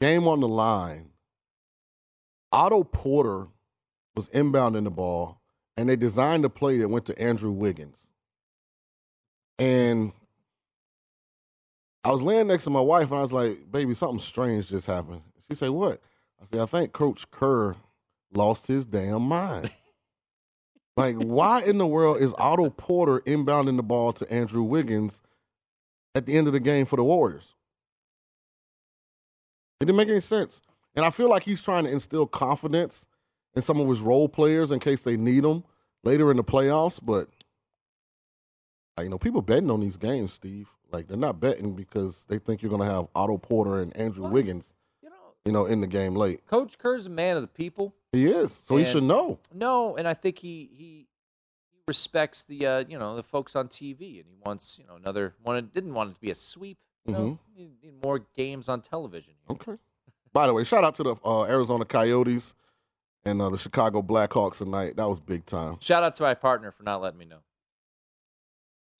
[0.00, 1.10] game on the line,
[2.52, 3.48] Otto Porter
[4.14, 5.40] was inbounding the ball,
[5.76, 8.10] and they designed a play that went to Andrew Wiggins.
[9.58, 10.12] And
[12.04, 14.86] I was laying next to my wife, and I was like, "Baby, something strange just
[14.86, 16.00] happened." She said, "What?"
[16.40, 17.76] I said, "I think Coach Kerr
[18.32, 19.70] lost his damn mind."
[20.96, 25.22] like, why in the world is Otto Porter inbounding the ball to Andrew Wiggins
[26.14, 27.54] at the end of the game for the Warriors?
[29.80, 30.62] It didn't make any sense.
[30.96, 33.06] And I feel like he's trying to instill confidence
[33.54, 35.64] in some of his role players in case they need them
[36.04, 37.00] later in the playoffs.
[37.02, 37.28] But,
[39.00, 40.68] you know, people betting on these games, Steve.
[40.92, 44.28] Like, they're not betting because they think you're going to have Otto Porter and Andrew
[44.28, 46.46] Wiggins, You know, you know, in the game late.
[46.46, 47.96] Coach Kerr's a man of the people.
[48.12, 48.52] He is.
[48.62, 49.40] So he should know.
[49.52, 51.08] No, and I think he he
[51.88, 55.34] respects the uh, you know the folks on TV, and he wants you know another
[55.44, 56.78] wanted didn't want it to be a sweep.
[57.06, 57.38] You know, Mhm.
[57.56, 59.34] need, need more games on television.
[59.46, 59.56] here.
[59.56, 59.78] Okay.
[60.32, 62.54] By the way, shout out to the uh, Arizona Coyotes
[63.26, 64.96] and uh, the Chicago Blackhawks tonight.
[64.96, 65.76] That was big time.
[65.80, 67.40] Shout out to my partner for not letting me know.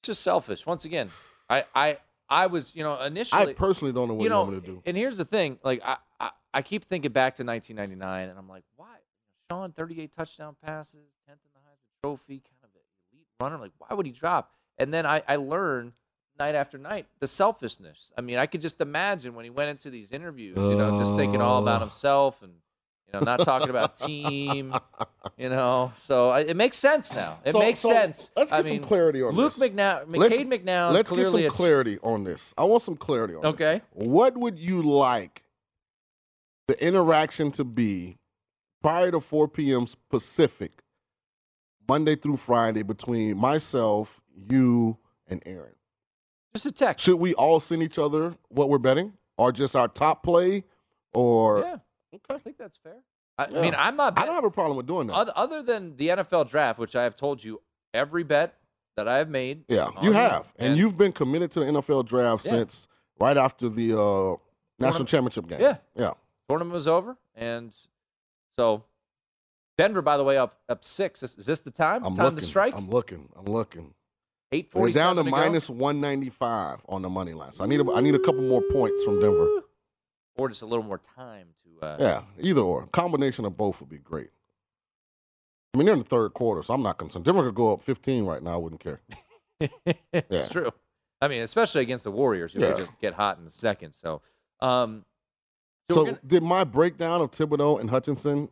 [0.01, 0.67] It's just selfish.
[0.67, 1.09] Once again,
[1.49, 4.55] I I I was you know initially I personally don't know what you know, want
[4.57, 4.83] me to do.
[4.85, 8.49] and here's the thing, like I, I I keep thinking back to 1999, and I'm
[8.49, 8.97] like, why?
[9.51, 12.64] Sean, 38 touchdown passes, 10th in the Heisman Trophy, kind
[13.41, 13.59] of an elite runner.
[13.59, 14.53] Like, why would he drop?
[14.79, 15.93] And then I I learned
[16.39, 18.13] night after night the selfishness.
[18.19, 21.17] I mean, I could just imagine when he went into these interviews, you know, just
[21.17, 22.53] thinking all about himself and
[23.07, 24.75] you know, not talking about team.
[25.39, 27.39] You know, so I, it makes sense now.
[27.45, 28.31] It So- makes so sense.
[28.37, 29.71] let's I get some clarity on Luke this.
[29.71, 30.93] McNown, Let's- McCade McNown.
[30.93, 32.53] Let's get some clarity on this.
[32.59, 33.53] I want some clarity on this.
[33.55, 33.83] Okay.
[33.93, 35.43] What would you like
[36.67, 38.17] the interaction to be
[38.83, 39.87] prior to 4 p.m.
[40.11, 40.73] Pacific,
[41.89, 45.75] Monday through Friday, between myself, you, and Aaron?
[46.55, 47.05] Just a text.
[47.05, 50.65] Should we all send each other what we're betting, or just our top play,
[51.13, 51.77] or yeah,
[52.15, 52.97] Okay, I think that's fair.
[53.37, 53.59] I, Yeah.
[53.59, 54.17] I mean, I'm not.
[54.19, 55.15] I don't have a problem with doing that.
[55.15, 57.61] other, other than the NFL draft, which I have told you
[57.93, 58.57] every bet
[58.97, 59.65] that I have made.
[59.69, 62.53] yeah, you it, have, and, you've been committed to the NFL draft Yeah.
[62.53, 62.87] since
[63.19, 64.37] right after the uh,
[64.79, 65.61] national Tournament- championship game.
[65.61, 65.77] Yeah.
[65.97, 66.13] yeah.
[66.49, 67.75] tournament was over, and
[68.57, 68.85] so
[69.77, 71.23] Denver, by the way, up up six.
[71.23, 72.05] Is, is this the time?
[72.05, 72.39] I'm time looking.
[72.39, 72.75] to strike.
[72.77, 73.29] I'm looking.
[73.37, 73.95] I'm looking.
[74.53, 77.51] Eight We're down seven to minus 195 on the money line.
[77.53, 79.63] So I need a, I need a couple more points from Denver.
[80.37, 81.85] or just a little more time to.
[81.87, 82.87] Uh, Yeah, either or.
[82.89, 84.31] Combination of both would be great.
[85.75, 87.25] I mean, they're in the third quarter, so I'm not concerned.
[87.25, 88.55] Denver could go up 15 right now.
[88.55, 89.01] I wouldn't care.
[89.61, 89.99] it's
[90.31, 90.47] Yeah.
[90.49, 90.71] true.
[91.21, 92.75] I mean, especially against the Warriors, who Yeah.
[92.77, 93.93] just get hot in a second.
[93.93, 94.23] So,
[94.61, 95.05] um,
[95.91, 98.51] so, So, gonna, did my breakdown of Thibodeaux and Hutchinson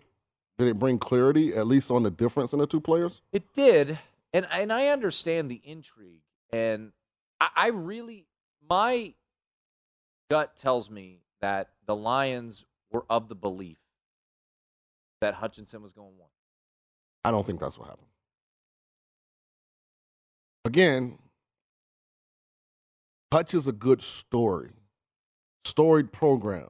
[0.63, 3.21] did it bring clarity at least on the difference in the two players?
[3.33, 3.99] It did,
[4.33, 6.23] and and I understand the intrigue,
[6.53, 6.93] and
[7.41, 8.27] I, I really
[8.69, 9.15] my
[10.31, 13.79] gut tells me that the Lions were of the belief
[15.21, 16.31] that Hutchinson was going one.
[17.25, 18.07] I don't think that's what happened.
[20.65, 21.19] Again,
[23.33, 24.71] Hutch is a good story,
[25.65, 26.69] storied program,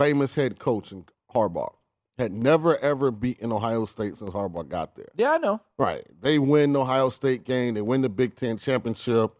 [0.00, 1.74] famous head coach in Harbaugh.
[2.18, 5.08] Had never ever beaten Ohio State since Harbaugh got there.
[5.16, 5.60] Yeah, I know.
[5.78, 6.06] Right.
[6.20, 7.74] They win the Ohio State game.
[7.74, 9.32] They win the Big Ten championship.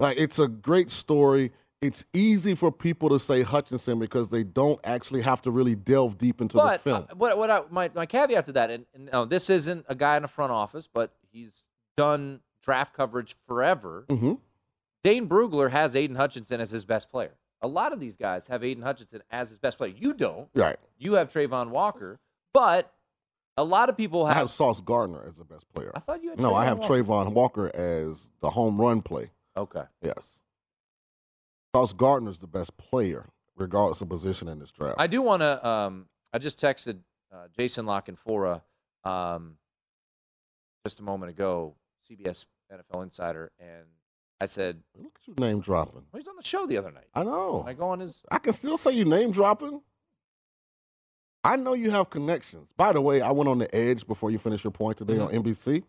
[0.00, 1.52] Like it's a great story.
[1.82, 6.16] It's easy for people to say Hutchinson because they don't actually have to really delve
[6.16, 7.06] deep into But the film.
[7.10, 9.94] uh, what what I, my my caveat to that, and, and no, this isn't a
[9.94, 11.66] guy in the front office, but he's
[11.98, 14.06] done draft coverage forever.
[14.08, 14.34] hmm
[15.04, 17.34] Dane Brugler has Aidan Hutchinson as his best player.
[17.66, 19.92] A lot of these guys have Aidan Hutchinson as his best player.
[19.96, 20.48] You don't.
[20.54, 20.76] Right.
[20.98, 22.20] You have Travon Walker,
[22.54, 22.92] but
[23.56, 24.36] a lot of people have.
[24.36, 25.90] have Sauce Gardner as the best player.
[25.92, 26.38] I thought you had.
[26.38, 27.02] No, I have Walker.
[27.02, 29.32] Travon Walker as the home run play.
[29.56, 29.82] Okay.
[30.00, 30.38] Yes.
[31.74, 33.26] Sauce Gardner's the best player,
[33.56, 34.94] regardless of position in this draft.
[34.98, 35.66] I do want to.
[35.66, 37.00] Um, I just texted
[37.34, 38.62] uh, Jason La Canfora
[39.02, 39.56] um,
[40.84, 41.74] just a moment ago,
[42.08, 43.86] CBS NFL Insider, and
[44.40, 46.02] I said, Look at you name dropping.
[46.12, 47.06] well, he's on the show the other night.
[47.14, 47.64] I know.
[47.66, 48.22] I go on his.
[48.30, 49.80] I can still say you name dropping.
[51.42, 52.70] I know you have connections.
[52.76, 55.30] By the way, I went on the edge before you finished your point today on
[55.32, 55.84] NBC.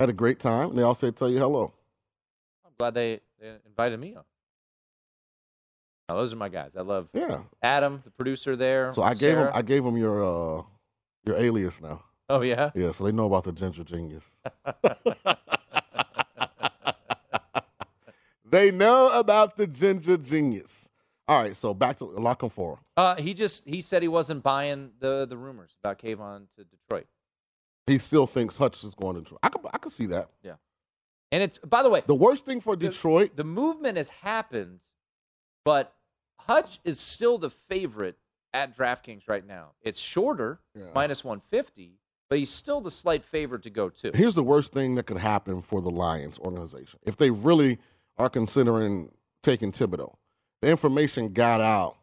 [0.00, 0.70] Had a great time.
[0.70, 1.72] And they all said tell you hello.
[2.64, 4.24] I'm glad they, they invited me on.
[6.08, 6.76] Now, those are my guys.
[6.76, 7.40] I love Yeah.
[7.62, 8.92] Adam, the producer there.
[8.92, 9.52] So I gave them Sarah.
[9.54, 10.62] I gave them your uh
[11.24, 12.02] your alias now.
[12.30, 12.70] oh yeah.
[12.74, 14.38] Yeah, so they know about the ginger genius.
[18.48, 20.88] they know about the ginger genius.
[21.28, 22.78] All right, so back to La Canfora.
[22.96, 27.06] Uh, he just he said he wasn't buying the the rumors about Kayvon to Detroit.
[27.86, 29.40] He still thinks Hutch is going to Detroit.
[29.42, 30.30] I could I could see that.
[30.42, 30.54] Yeah,
[31.32, 34.80] and it's by the way, The worst thing for The- Detroit, the movement has happened,
[35.64, 35.92] but
[36.38, 38.16] Hutch is still the favorite
[38.54, 39.72] at DraftKings right now.
[39.82, 40.84] It's shorter, Yeah.
[40.94, 41.98] minus 150,
[42.30, 44.12] but he's still the slight favorite to go to.
[44.14, 47.00] here's the worst thing that could happen for the Lions organization.
[47.02, 47.78] If they really
[48.18, 49.10] are considering
[49.42, 50.14] taking Thibodeaux,
[50.62, 51.96] the information got out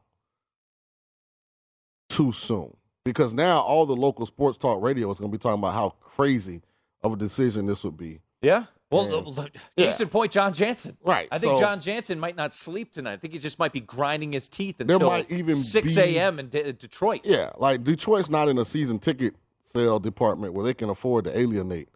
[2.10, 2.76] too soon.
[3.06, 5.89] Because now all the local sports talk radio is going to be talking about how
[5.99, 6.62] crazy
[7.04, 8.21] of a decision this would be.
[8.41, 8.65] Yeah.
[8.91, 9.15] Well, Yeah.
[9.26, 9.88] look, Yeah.
[9.88, 10.95] case in point, Jon Jansen.
[11.04, 11.28] Right.
[11.32, 13.13] I think so Jon Jansen might not sleep tonight.
[13.13, 16.39] I think he just might be grinding his teeth There until might even 6 a.m.
[16.39, 17.21] in De- uh, Detroit.
[17.26, 21.38] Yeah, like Detroit's not in a season ticket sale department where they can afford to
[21.38, 21.89] alienate.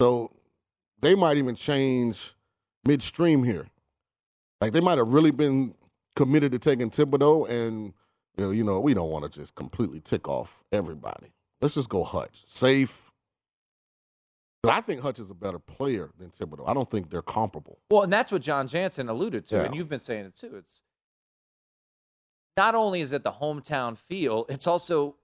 [0.00, 0.32] So
[1.00, 2.34] they might even change
[2.84, 3.68] midstream here.
[4.60, 5.74] Like they might have really been
[6.16, 7.92] committed to taking Thibodeaux, and
[8.36, 11.32] you know, you know we don't want to just completely tick off everybody.
[11.60, 13.10] Let's just go Hutch, safe.
[14.62, 16.68] But I think Hutch is a better player than Thibodeaux.
[16.68, 17.78] I don't think they're comparable.
[17.90, 19.62] Well, and that's what Jon Jansen alluded to, Yeah.
[19.64, 20.54] and you've been saying it too.
[20.56, 20.82] It's
[22.56, 25.16] not only is it the hometown feel, it's also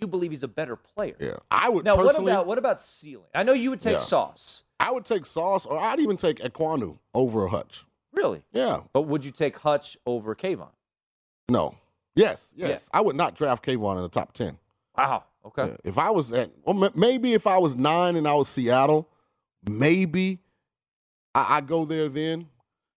[0.00, 1.16] you believe he's a better player.
[1.18, 3.30] Yeah, I would Now, what about what about ceiling?
[3.34, 3.98] I know you would take Yeah.
[3.98, 7.84] Sauce, I would take Sauce, or I'd even take Ekwonu over Hutch.
[8.12, 10.70] really, Yeah, but would you take Hutch over Kayvon?
[11.48, 11.76] No.
[12.14, 12.88] Yes, yes.
[12.92, 14.58] I would not draft Kayvon in the top 10.
[14.96, 15.24] Wow.
[15.46, 15.66] Okay.
[15.68, 15.76] Yeah.
[15.84, 19.08] If I was at, well, maybe if I was nine and I was Seattle,
[19.68, 20.40] maybe
[21.34, 22.48] I, I go there then,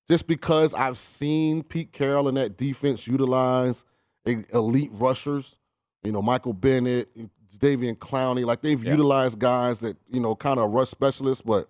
[0.09, 3.85] just because I've seen Pete Carroll and that defense utilize
[4.25, 5.55] elite rushers.
[6.03, 7.09] You know, Michael Bennett,
[7.61, 8.91] Davian Clowney, like they've Yeah.
[8.91, 11.69] utilized guys that you know kind of rush specialists, but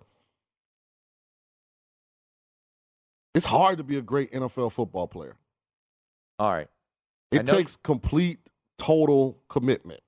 [3.34, 5.36] it's hard to be a great NFL football player.
[6.38, 6.68] All right.
[7.30, 8.40] It takes complete,
[8.76, 10.00] total commitment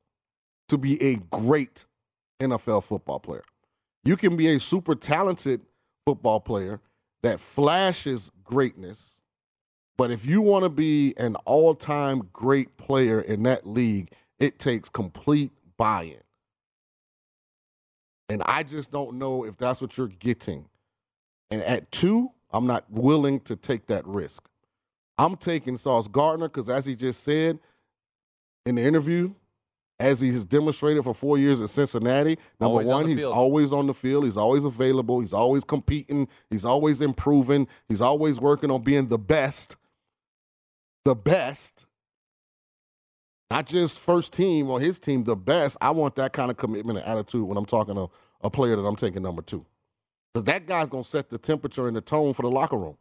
[0.69, 1.87] to be a great
[2.41, 3.45] NFL football player.
[4.05, 5.63] You can be a super talented
[6.05, 6.81] football player
[7.23, 9.23] that flashes greatness,
[9.97, 14.59] but if you want to be an all time great player in that league, it
[14.59, 16.21] takes complete buy in.
[18.29, 20.67] And I just don't know if that's what you're getting.
[21.51, 24.49] And at two, I'm not willing to take that risk.
[25.19, 27.59] I'm taking Sauce Gardner because, as he just said
[28.67, 29.35] in the interview,
[30.01, 33.33] as he has demonstrated for four years at Cincinnati, number Always one, the he's field.
[33.35, 34.25] always on the field.
[34.25, 35.21] He's always available.
[35.21, 36.27] He's always competing.
[36.51, 37.69] He's always improving.
[37.89, 39.77] He's always working on being the best.
[41.05, 41.87] The best.
[43.51, 45.77] Not just first team or his team, the best.
[45.81, 48.09] I want that kind of commitment and attitude when I'm talking to
[48.43, 49.65] a player that I'm taking number two.
[50.33, 52.97] Because that guy's going to set the temperature and the tone for the locker room.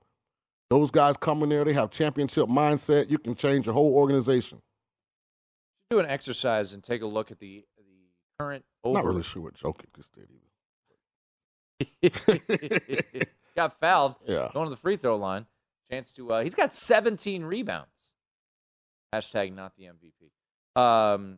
[0.69, 3.09] Those guys come in there, they have championship mindset.
[3.09, 4.61] You can change your whole organization.
[5.89, 7.83] Do an exercise and take a look at the the
[8.39, 8.95] current over.
[8.95, 10.39] Not really sure what joke Jokic just did either.
[13.55, 14.15] got fouled.
[14.27, 14.49] Yeah.
[14.53, 15.45] Going to the free throw line.
[15.91, 16.31] Chance to.
[16.31, 17.89] Uh, he's got 17 rebounds.
[19.13, 20.81] Hashtag not the MVP.
[20.81, 21.37] Um,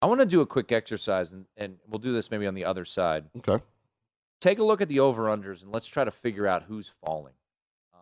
[0.00, 2.64] I want to do a quick exercise, and, and we'll do this maybe on the
[2.64, 3.24] other side.
[3.36, 3.62] Okay.
[4.40, 7.34] Take a look at the over unders, and let's try to figure out who's falling.
[7.94, 8.00] Um,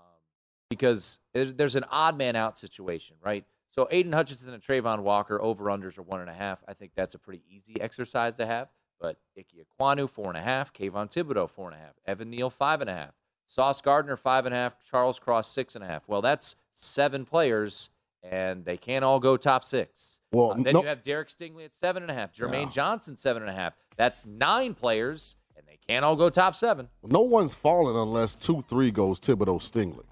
[0.70, 3.44] because there's, an odd man out situation, right?
[3.70, 6.62] So Aidan Hutchinson and Travon Walker over unders are one and a half.
[6.66, 8.68] I think that's a pretty easy exercise to have.
[9.00, 9.48] But Ike
[9.80, 12.90] Ekwonu four and a half, Kayvon Thibodeaux four and a half, Evan Neal five and
[12.90, 13.14] a half,
[13.46, 16.06] Sauce Gardner five and a half, Charles Cross six and a half.
[16.06, 17.90] Well, that's seven players,
[18.22, 20.20] and they can't all go top six.
[20.32, 22.70] Well, Uh, then no- you have Derek Stingley at seven and a half, Jermaine Yeah.
[22.70, 23.74] Johnson seven and a half.
[23.96, 26.88] That's nine players, and they can't all go top seven.
[27.02, 30.04] No one's falling unless two three goes Thibodeaux Stingley.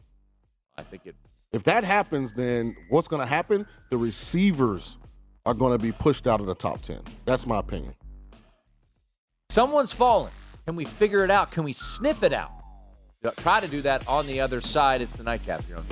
[0.76, 1.16] I think it.
[1.52, 3.66] If that happens, then what's going to happen?
[3.90, 4.98] The receivers
[5.46, 7.00] are going to be pushed out of the top ten.
[7.24, 7.94] That's my opinion.
[9.50, 10.30] Someone's fallen.
[10.66, 11.50] Can we figure it out?
[11.50, 12.52] Can we sniff it out?
[13.38, 15.00] Try to do that on the other side.
[15.00, 15.86] It's the nightcap here on.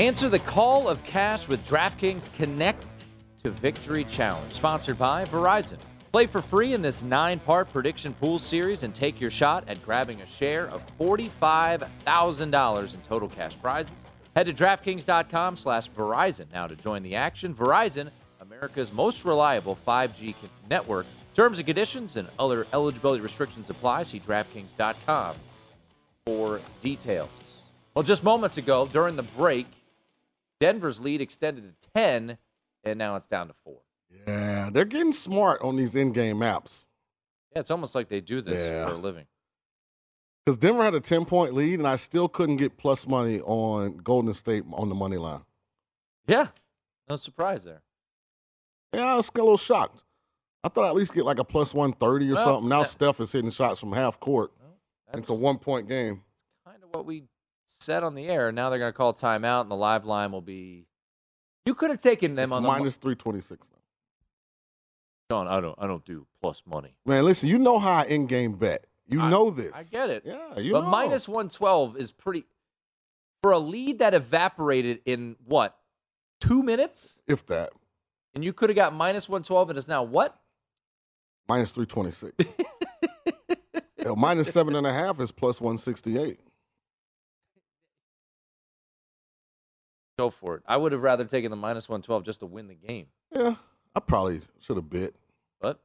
[0.00, 2.86] Answer the call of cash with DraftKings Connect
[3.42, 5.76] to Victory Challenge, sponsored by Verizon.
[6.10, 9.84] Play for free in this nine part prediction pool series and take your shot at
[9.84, 14.08] grabbing a share of $45,000 in total cash prizes.
[14.34, 17.54] Head to DraftKings.com slash Verizon now to join the action.
[17.54, 18.08] Verizon,
[18.40, 20.34] America's most reliable 5G
[20.70, 21.04] network.
[21.34, 24.04] Terms and conditions and other eligibility restrictions apply.
[24.04, 25.36] See DraftKings.com
[26.24, 27.66] for details.
[27.94, 29.66] Well, just moments ago during the break,
[30.60, 32.38] Denver's lead extended to 10,
[32.84, 33.80] and now it's down to four.
[34.26, 36.84] Yeah, they're getting smart on these in-game apps
[37.52, 38.86] Yeah, it's almost like they do this Yeah.
[38.86, 39.26] for a living.
[40.44, 44.32] because Denver had a ten-point lead, and I still couldn't get plus money on Golden
[44.34, 45.44] State on the money line.
[46.26, 46.48] Yeah,
[47.08, 47.82] no surprise there.
[48.94, 50.02] Yeah, I was a little shocked.
[50.64, 52.68] I thought I'd at least get like a plus one thirty or Well, something.
[52.68, 54.52] Now that- Steph is hitting shots from half court.
[55.06, 56.22] That's It's a one-point game.
[56.66, 57.24] kind of what we
[57.78, 58.50] said on the air.
[58.52, 60.86] Now they're going to call timeout, and the live line will be.
[61.66, 63.66] You could have taken them It's on the minus three twenty-six.
[65.30, 65.76] John, I don't.
[65.78, 66.96] I don't do plus money.
[67.06, 68.86] Man, listen, you know how I in-game bet.
[69.08, 69.72] You I- know this.
[69.74, 70.22] I get it.
[70.26, 70.90] Yeah, you but know.
[70.90, 72.46] minus 112 is pretty.
[73.42, 75.76] For a lead that evaporated in what,
[76.40, 77.20] two minutes?
[77.26, 77.70] if that
[78.34, 80.36] And you could have got minus 112, and it's now what?
[81.48, 82.34] minus three twenty-six.
[84.02, 86.40] Hell, minus seven and a half is plus one sixty-eight.
[90.20, 90.62] Go for it.
[90.66, 93.06] I would have rather taken the minus 112 just to win the game.
[93.34, 93.54] Yeah,
[93.96, 95.14] I probably should have bit.
[95.62, 95.80] But,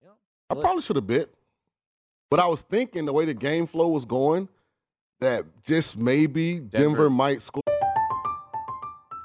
[0.00, 0.14] you know,
[0.48, 1.34] I look, probably should have bit.
[2.30, 4.48] But I was thinking the way the game flow was going,
[5.20, 7.10] that just maybe Denver, Denver.
[7.10, 7.60] might score.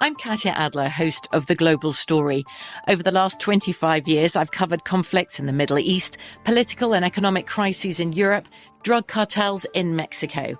[0.02, 2.43] I'm Katya Adler, host of The Global Story.
[2.89, 7.47] Over the last 25 years, I've covered conflicts in the Middle East, political and economic
[7.47, 8.49] crises in Europe,
[8.84, 10.60] drug cartels in Mexico.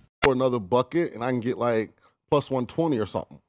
[0.23, 1.91] For another bucket and I can get like
[2.29, 3.39] plus 120 or something.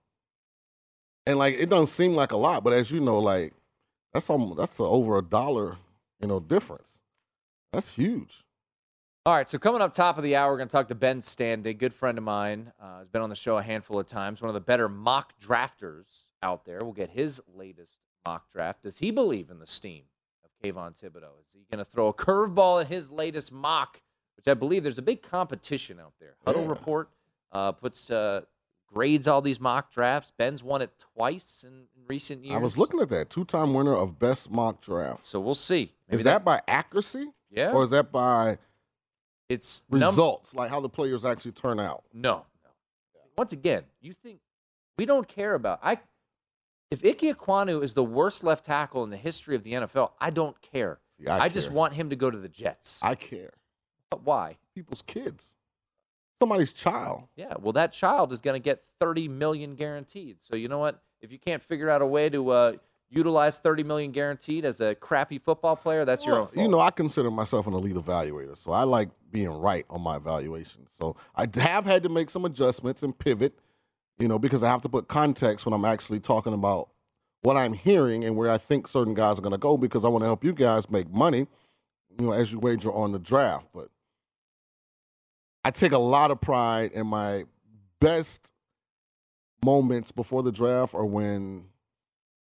[1.27, 3.53] And like it doesn't seem like a lot, but as you know, like
[4.13, 5.77] that's almost that's a, over a dollar,
[6.21, 7.01] you know, difference.
[7.73, 8.43] That's huge.
[9.25, 11.21] All right, so coming up top of the hour, we're going to talk to Ben
[11.21, 12.73] Standig, good friend of mine.
[12.83, 14.43] Uh, has been on the show a handful of times.
[14.43, 16.07] One of the better mock drafters
[16.43, 16.81] out there.
[16.83, 18.83] We'll get his latest mock draft.
[18.83, 20.03] Does he believe in the steam
[20.45, 21.39] of Kayvon Thibodeaux?
[21.47, 24.01] Is he going to throw a curveball in his latest mock,
[24.43, 26.35] which I believe there's a big competition out there.
[26.45, 26.69] Huddle Yeah.
[26.71, 27.09] Report
[27.53, 28.43] uh, puts uh,
[28.93, 30.33] grades all these mock drafts.
[30.37, 32.57] Ben's won it twice in, in recent years.
[32.57, 35.27] I was looking at that two-time winner of best mock draft.
[35.27, 35.93] So we'll see.
[36.09, 37.73] Maybe Is that by accuracy yeah?
[37.73, 38.59] or is that by
[39.49, 42.05] it's num- results, like how the players actually turn out?
[42.13, 42.71] No, no.
[43.37, 44.41] Once again, you think
[44.99, 45.99] we don't care about I.
[46.91, 50.29] If Ike Ekwonu is the worst left tackle in the history of the NFL, I
[50.29, 50.99] don't care.
[51.19, 53.01] See, I, I, just want him to go to the Jets.
[53.03, 53.55] I care.
[54.13, 54.57] But why?
[54.75, 55.57] People's kids,
[56.41, 57.25] somebody's child.
[57.35, 60.43] Yeah, well, that child is going to get thirty million guaranteed.
[60.43, 61.03] So you know what?
[61.21, 62.73] If you can't figure out a way to uh,
[63.09, 66.57] utilize 30 million guaranteed as a crappy football player, that's your own fault.
[66.57, 70.17] You know, I consider myself an elite evaluator, so I like being right on my
[70.17, 70.87] evaluation.
[70.91, 73.59] So I have had to make some adjustments and pivot,
[74.19, 76.89] you know, because I have to put context when I'm actually talking about
[77.43, 80.09] what I'm hearing and where I think certain guys are going to go because I
[80.09, 81.47] want to help you guys make money,
[82.19, 83.69] you know, as you wager on the draft.
[83.75, 83.89] But
[85.65, 87.45] I take a lot of pride in my
[88.01, 88.53] best
[89.65, 91.67] moments before the draft or when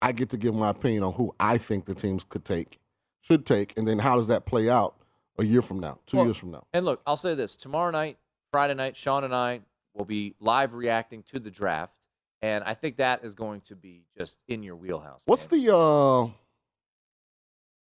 [0.01, 2.80] I get to give my opinion on who I think the teams could take,
[3.22, 4.95] should take, and then how does that play out
[5.38, 6.66] a year from now, two Well, years from now?
[6.74, 8.18] And look, I'll say this tomorrow night,
[8.51, 9.61] Friday night, Sean and I
[9.93, 11.93] will be live reacting to the draft.
[12.41, 15.22] And I think that is going to be just in your wheelhouse.
[15.26, 15.61] What's man.
[15.61, 16.28] the uh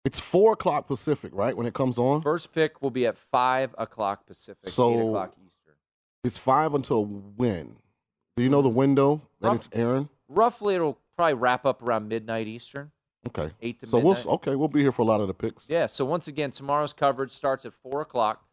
[0.05, 1.57] it's four o'clock Pacific, right?
[1.57, 2.20] When it comes on?
[2.22, 5.74] first pick will be at five o'clock Pacific, So- eight o'clock Eastern.
[6.24, 7.76] It's five until when?
[8.36, 10.09] Do you know the window that Rough- it's airing?
[10.28, 12.92] Roughly, it'll probably wrap up around midnight Eastern,
[13.28, 13.53] Okay.
[13.61, 14.16] eight to midnight.
[14.16, 15.68] So we'll okay, we'll be here for a lot of the picks.
[15.68, 15.86] Yeah.
[15.86, 18.44] So once again, tomorrow's coverage starts at four o'clock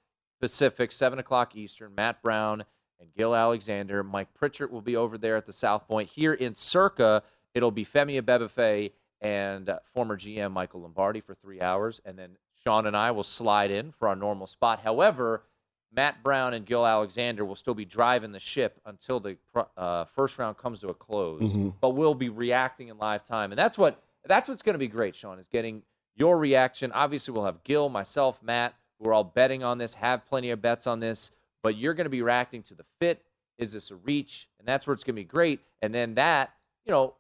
[0.41, 1.95] Pacific, seven o'clock Eastern.
[1.95, 2.63] Matt Brown
[2.99, 4.03] and Gil Alexander.
[4.03, 6.09] Mike Pritchard will be over there at the South Point.
[6.09, 7.23] Here in Circa,
[7.53, 8.91] it'll be Femi Abebefe
[9.21, 13.23] and uh, former GM Michael Lombardi for three hours, and then Sean and I will
[13.23, 14.81] slide in for our normal spot.
[14.81, 15.43] However,
[15.91, 19.37] Matt Brown and Gil Alexander will still be driving the ship until the
[19.77, 21.53] uh, first round comes to a close.
[21.53, 21.73] Mhm.
[21.79, 24.87] But we'll be reacting in live time, and that's what that's what's going to be
[24.89, 25.15] great.
[25.15, 25.83] Sean is getting
[26.15, 26.91] your reaction.
[26.91, 30.61] Obviously, we'll have Gil, myself, Matt, who are all betting on this, have plenty of
[30.61, 31.31] bets on this.
[31.63, 33.23] But you're going to be reacting to the fit.
[33.57, 34.49] Is this a reach?
[34.59, 35.61] And that's where it's going to be great.
[35.81, 36.53] And then that,
[36.85, 37.15] you know,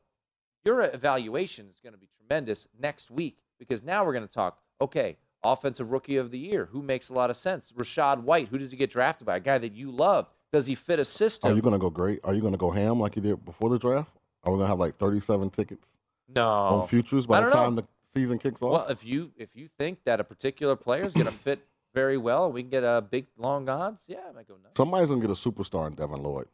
[0.67, 4.59] your evaluation is going to be tremendous next week because now we're going to talk.
[4.81, 6.67] Okay, offensive rookie of the year.
[6.73, 7.71] Who makes a lot of sense?
[7.71, 8.49] Rachaad White.
[8.49, 9.37] Who does he get drafted by?
[9.37, 10.29] A guy that you love.
[10.51, 11.51] Does he fit a system?
[11.51, 12.19] Are you gonna go great?
[12.23, 14.17] Are you gonna go ham like you did before the draft?
[14.43, 15.97] Are we gonna have like thirty seven tickets
[16.33, 16.45] no.
[16.47, 17.63] on futures by the don't know.
[17.63, 18.71] time the season kicks off?
[18.71, 22.17] Well, if you if you think that a particular player is going to fit very
[22.17, 24.05] well, we can get a big long odds.
[24.07, 24.77] Yeah, I might go nuts.
[24.77, 26.47] Somebody's gonna get a superstar in Devin Lloyd.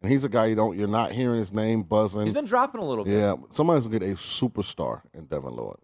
[0.00, 2.24] And he's a guy you don't you're not hearing his name buzzing.
[2.24, 3.14] He's been dropping a little bit.
[3.14, 5.78] yeah, somebody's gonna get a superstar in Devin Lloyd.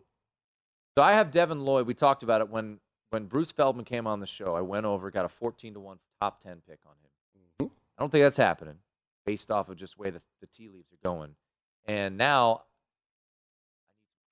[0.96, 1.86] So I have Devin Lloyd.
[1.86, 2.78] We talked about it when
[3.10, 4.54] when Bruce Feldman came on the show.
[4.54, 7.70] I went over, got a 14 to one top 10 pick on him.
[7.96, 8.74] I don't think that's happening,
[9.24, 11.36] based off of just the way the, the tea leaves are going.
[11.86, 12.62] And now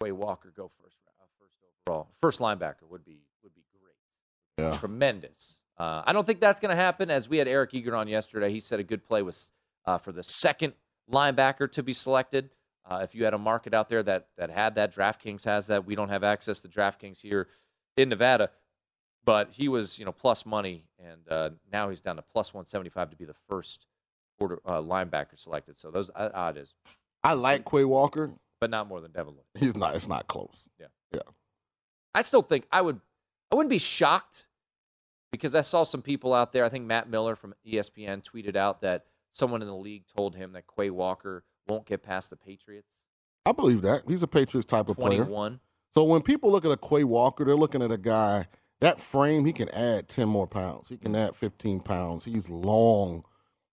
[0.00, 1.56] I need Quay Walker go first uh, first
[1.86, 2.08] overall.
[2.20, 4.64] First linebacker would be would be great.
[4.64, 4.76] Yeah.
[4.78, 5.60] tremendous.
[5.78, 7.10] Uh, I don't think that's going to happen.
[7.10, 9.50] As we had Eric Eager on yesterday, he said a good play was
[9.84, 10.74] uh, for the second
[11.10, 12.50] linebacker to be selected.
[12.84, 15.86] Uh, if you had a market out there that that had that, DraftKings has that.
[15.86, 17.48] We don't have access to DraftKings here
[17.96, 18.50] in Nevada,
[19.24, 22.64] but he was you know plus money, and uh, now he's down to plus one
[22.64, 23.86] seventy five to be the first
[24.38, 25.76] quarter uh, linebacker selected.
[25.76, 26.74] So those uh, odd is,
[27.22, 28.32] I like Quay Walker.
[28.60, 29.34] but not more than Devin.
[29.54, 30.64] He's not it's not close.
[30.80, 31.20] Yeah, yeah.
[32.14, 33.00] I still think I would
[33.52, 34.46] I wouldn't be shocked
[35.30, 36.64] because I saw some people out there.
[36.64, 40.52] I think Matt Miller from ESPN tweeted out that someone in the league told him
[40.52, 43.04] that Quay Walker won't get past the Patriots.
[43.44, 44.02] I believe that.
[44.06, 45.24] He's a Patriots type of player.
[45.24, 45.60] 21.
[45.94, 48.46] So when people look at a Quay Walker, they're looking at a guy
[48.80, 49.44] that frame.
[49.44, 50.88] He can add ten more pounds.
[50.88, 52.24] He can add fifteen pounds.
[52.24, 53.24] He's long.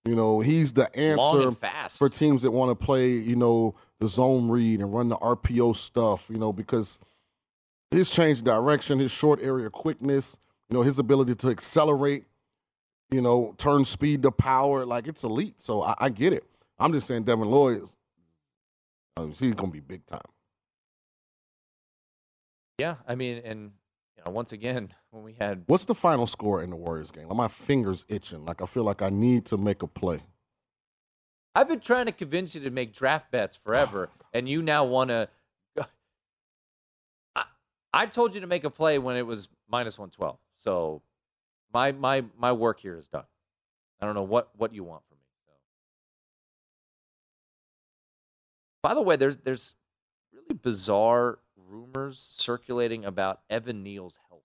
[0.06, 1.52] You know, he's the answer
[1.90, 3.10] for teams that want to play.
[3.10, 6.28] You know, the zone read and run the RPO stuff.
[6.30, 7.00] You know, because
[7.92, 10.38] his change of direction, his short area quickness,
[10.70, 12.26] you know, his ability to accelerate.
[13.12, 14.86] You know, turn speed to power.
[14.86, 15.62] Like it's elite.
[15.62, 16.46] So I, I get it.
[16.80, 17.96] I'm just saying, Devin Lloyd is.
[19.18, 20.22] uh, he's gonna be big time.
[22.78, 23.72] Yeah, I mean, and
[24.18, 27.28] you know, once again, when we had What's the final score in the Warriors game?
[27.28, 28.46] Like my fingers itching.
[28.46, 30.22] Like I feel like I need to make a play.
[31.56, 35.10] I've been trying to convince you to make draft bets forever, and you now want
[35.10, 35.28] to.
[37.36, 37.46] I,
[37.94, 40.38] I told you to make a play when it was minus one twelve.
[40.58, 41.02] So,
[41.74, 43.26] my my my work here is done.
[44.02, 45.24] I don't know what what you want from me.
[45.46, 45.52] So.
[48.82, 49.76] By the way, there's there's
[50.34, 54.44] really bizarre rumors circulating about Evan Neal's health.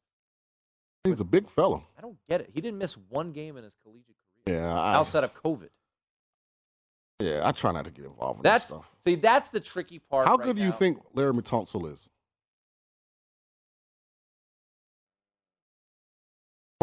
[1.05, 1.83] He's a big fella.
[1.99, 2.51] I don't get it.
[2.55, 4.17] He didn't miss one game in his collegiate
[4.47, 5.69] career Yeah, I, outside of COVID.
[7.21, 8.97] yeah, I try not to get involved in That's that stuff.
[9.01, 10.27] see, that's the tricky part.
[10.27, 10.75] How right good do you now.
[10.75, 12.09] think Laremy Tunsil is?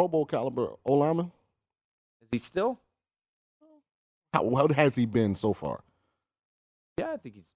[0.02, 1.32] Pro Bowl caliber O lineman.
[2.24, 2.80] Is he still?
[4.34, 5.84] How, how has he been so far?
[6.98, 7.54] Yeah, I think he's.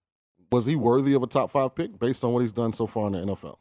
[0.52, 3.08] Was he worthy of a top five pick based on what he's done so far
[3.08, 3.58] in the NFL?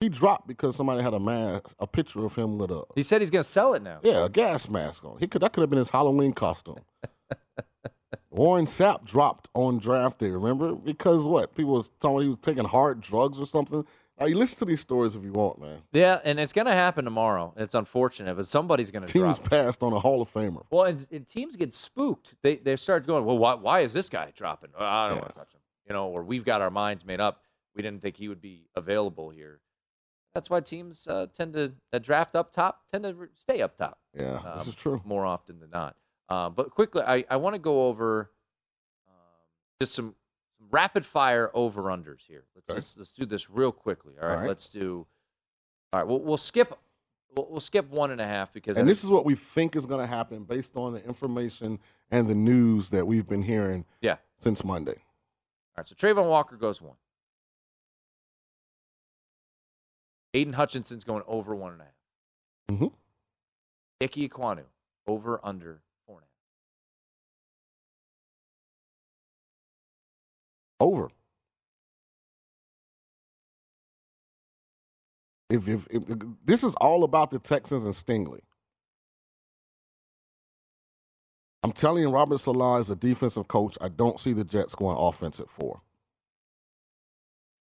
[0.00, 3.22] He dropped because somebody had a mask, a picture of him with a He said
[3.22, 4.00] he's going to sell it now.
[4.02, 5.16] yeah, a gas mask on.
[5.18, 6.80] He could that could have been his Halloween costume.
[8.30, 10.28] Warren Sapp dropped on draft day.
[10.28, 13.86] Remember because what people was talking he was taking hard drugs or something.
[14.20, 15.82] You listen to these stories if you want, man.
[15.92, 17.52] Yeah, and it's going to happen tomorrow.
[17.56, 20.64] It's unfortunate, but somebody's going to Teams passed on a Hall of Famer.
[20.70, 22.34] Well, and, and teams get spooked.
[22.42, 24.70] They they start going, well, why, why is this guy dropping?
[24.78, 25.20] Oh, I don't Yeah.
[25.22, 25.60] want to touch him.
[25.88, 27.42] You know, or we've got our minds made up.
[27.74, 29.60] We didn't think he would be available here.
[30.32, 33.98] That's why teams uh, tend to that draft up top tend to stay up top
[34.16, 35.02] Yeah, this Um, is true.
[35.04, 35.96] more often than not.
[36.28, 38.30] Uh, but quickly, I, I want to go over
[39.08, 39.14] um,
[39.80, 40.14] just some
[40.74, 42.44] rapid fire over unders here.
[42.54, 42.98] Let's Okay.
[43.00, 44.14] let's do this real quickly.
[44.20, 44.48] All right, All right.
[44.48, 45.06] let's do.
[45.92, 46.76] All right, we'll, we'll skip.
[47.34, 49.76] We'll, we'll skip one and a half because And I- this is what we think
[49.76, 51.78] is going to happen based on the information
[52.10, 54.16] and the news that we've been hearing yeah.
[54.40, 54.92] since Monday.
[55.76, 56.96] All right, so Travon Walker goes one.
[60.32, 61.92] Aidan Hutchinson's going over one and a half.
[62.70, 62.86] Mm-hmm.
[64.00, 64.64] Ickey Ekwonu
[65.06, 65.80] over under
[70.80, 71.08] Over.
[75.50, 76.02] If, if, if
[76.44, 78.40] this is all about the Texans and Stingley.
[81.62, 83.78] I'm telling you, Robert Salah is a defensive coach.
[83.80, 85.80] I don't see the Jets going offense at four.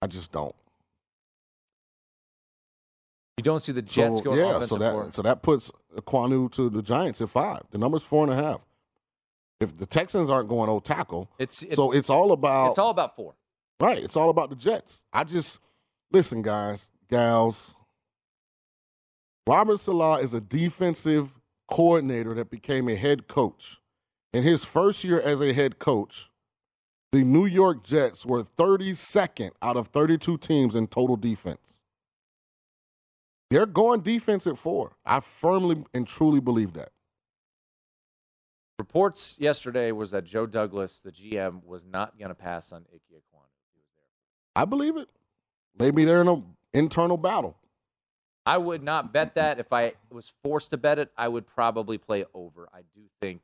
[0.02, 0.56] I just don't.
[3.38, 5.10] You don't see the Jets so, going yeah, offensive so that four.
[5.12, 7.62] so that puts Kwanu to the Giants at five.
[7.72, 8.66] The number's four and a half.
[9.62, 12.90] If the Texans aren't going old tackle, It's, it's so it's all about it's all
[12.90, 13.36] about four.
[13.80, 14.00] right.
[14.04, 15.04] It's all about the Jets.
[15.14, 15.60] I just
[16.12, 17.76] listen, guys, gals.
[19.48, 21.40] Robert Salah is a defensive
[21.70, 23.80] coordinator that became a head coach.
[24.34, 26.30] In his first year as a head coach,
[27.12, 31.82] the New York Jets were 32nd out of 32 teams in total defense.
[33.50, 34.94] They're going defense at four.
[35.06, 36.90] I firmly and truly believe that.
[38.82, 43.14] Reports yesterday was that Joe Douglas, the GM, was not going to pass on Ickey
[43.14, 43.46] Ekwonu.
[43.76, 44.08] He was there.
[44.56, 45.08] I believe it.
[45.78, 47.56] Maybe they're in an internal battle.
[48.44, 49.60] I would not bet that.
[49.60, 52.70] If I was forced to bet it, I would probably play over.
[52.74, 53.44] I do think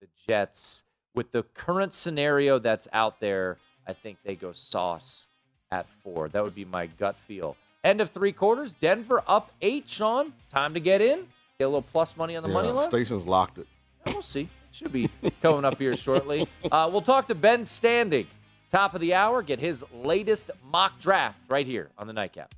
[0.00, 0.84] the Jets,
[1.16, 3.58] with the current scenario that's out there,
[3.88, 5.26] I think they go sauce
[5.72, 6.28] at four.
[6.28, 7.56] That would be my gut feel.
[7.82, 8.72] End of three quarters.
[8.72, 10.32] Denver up eight, Sean.
[10.48, 11.26] Time to get in.
[11.58, 12.88] Get a little plus money on the money yeah, line.
[12.88, 13.66] stations locked it.
[14.06, 14.48] We'll see.
[14.76, 15.08] Should be
[15.40, 16.46] coming up here shortly.
[16.70, 18.26] Uh, we'll talk to Ben Standig,
[18.68, 19.40] top of the hour.
[19.40, 22.54] Get his latest mock draft right here on the nightcap.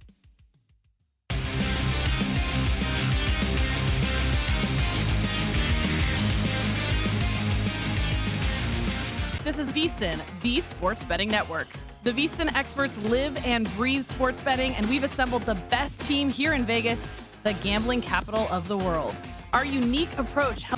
[9.44, 11.68] This is VSiN, the sports betting network.
[12.02, 16.52] The VSiN experts live and breathe sports betting, and we've assembled the best team here
[16.52, 17.00] in Vegas,
[17.44, 19.14] the gambling capital of the world.
[19.52, 20.77] Our unique approach, hel-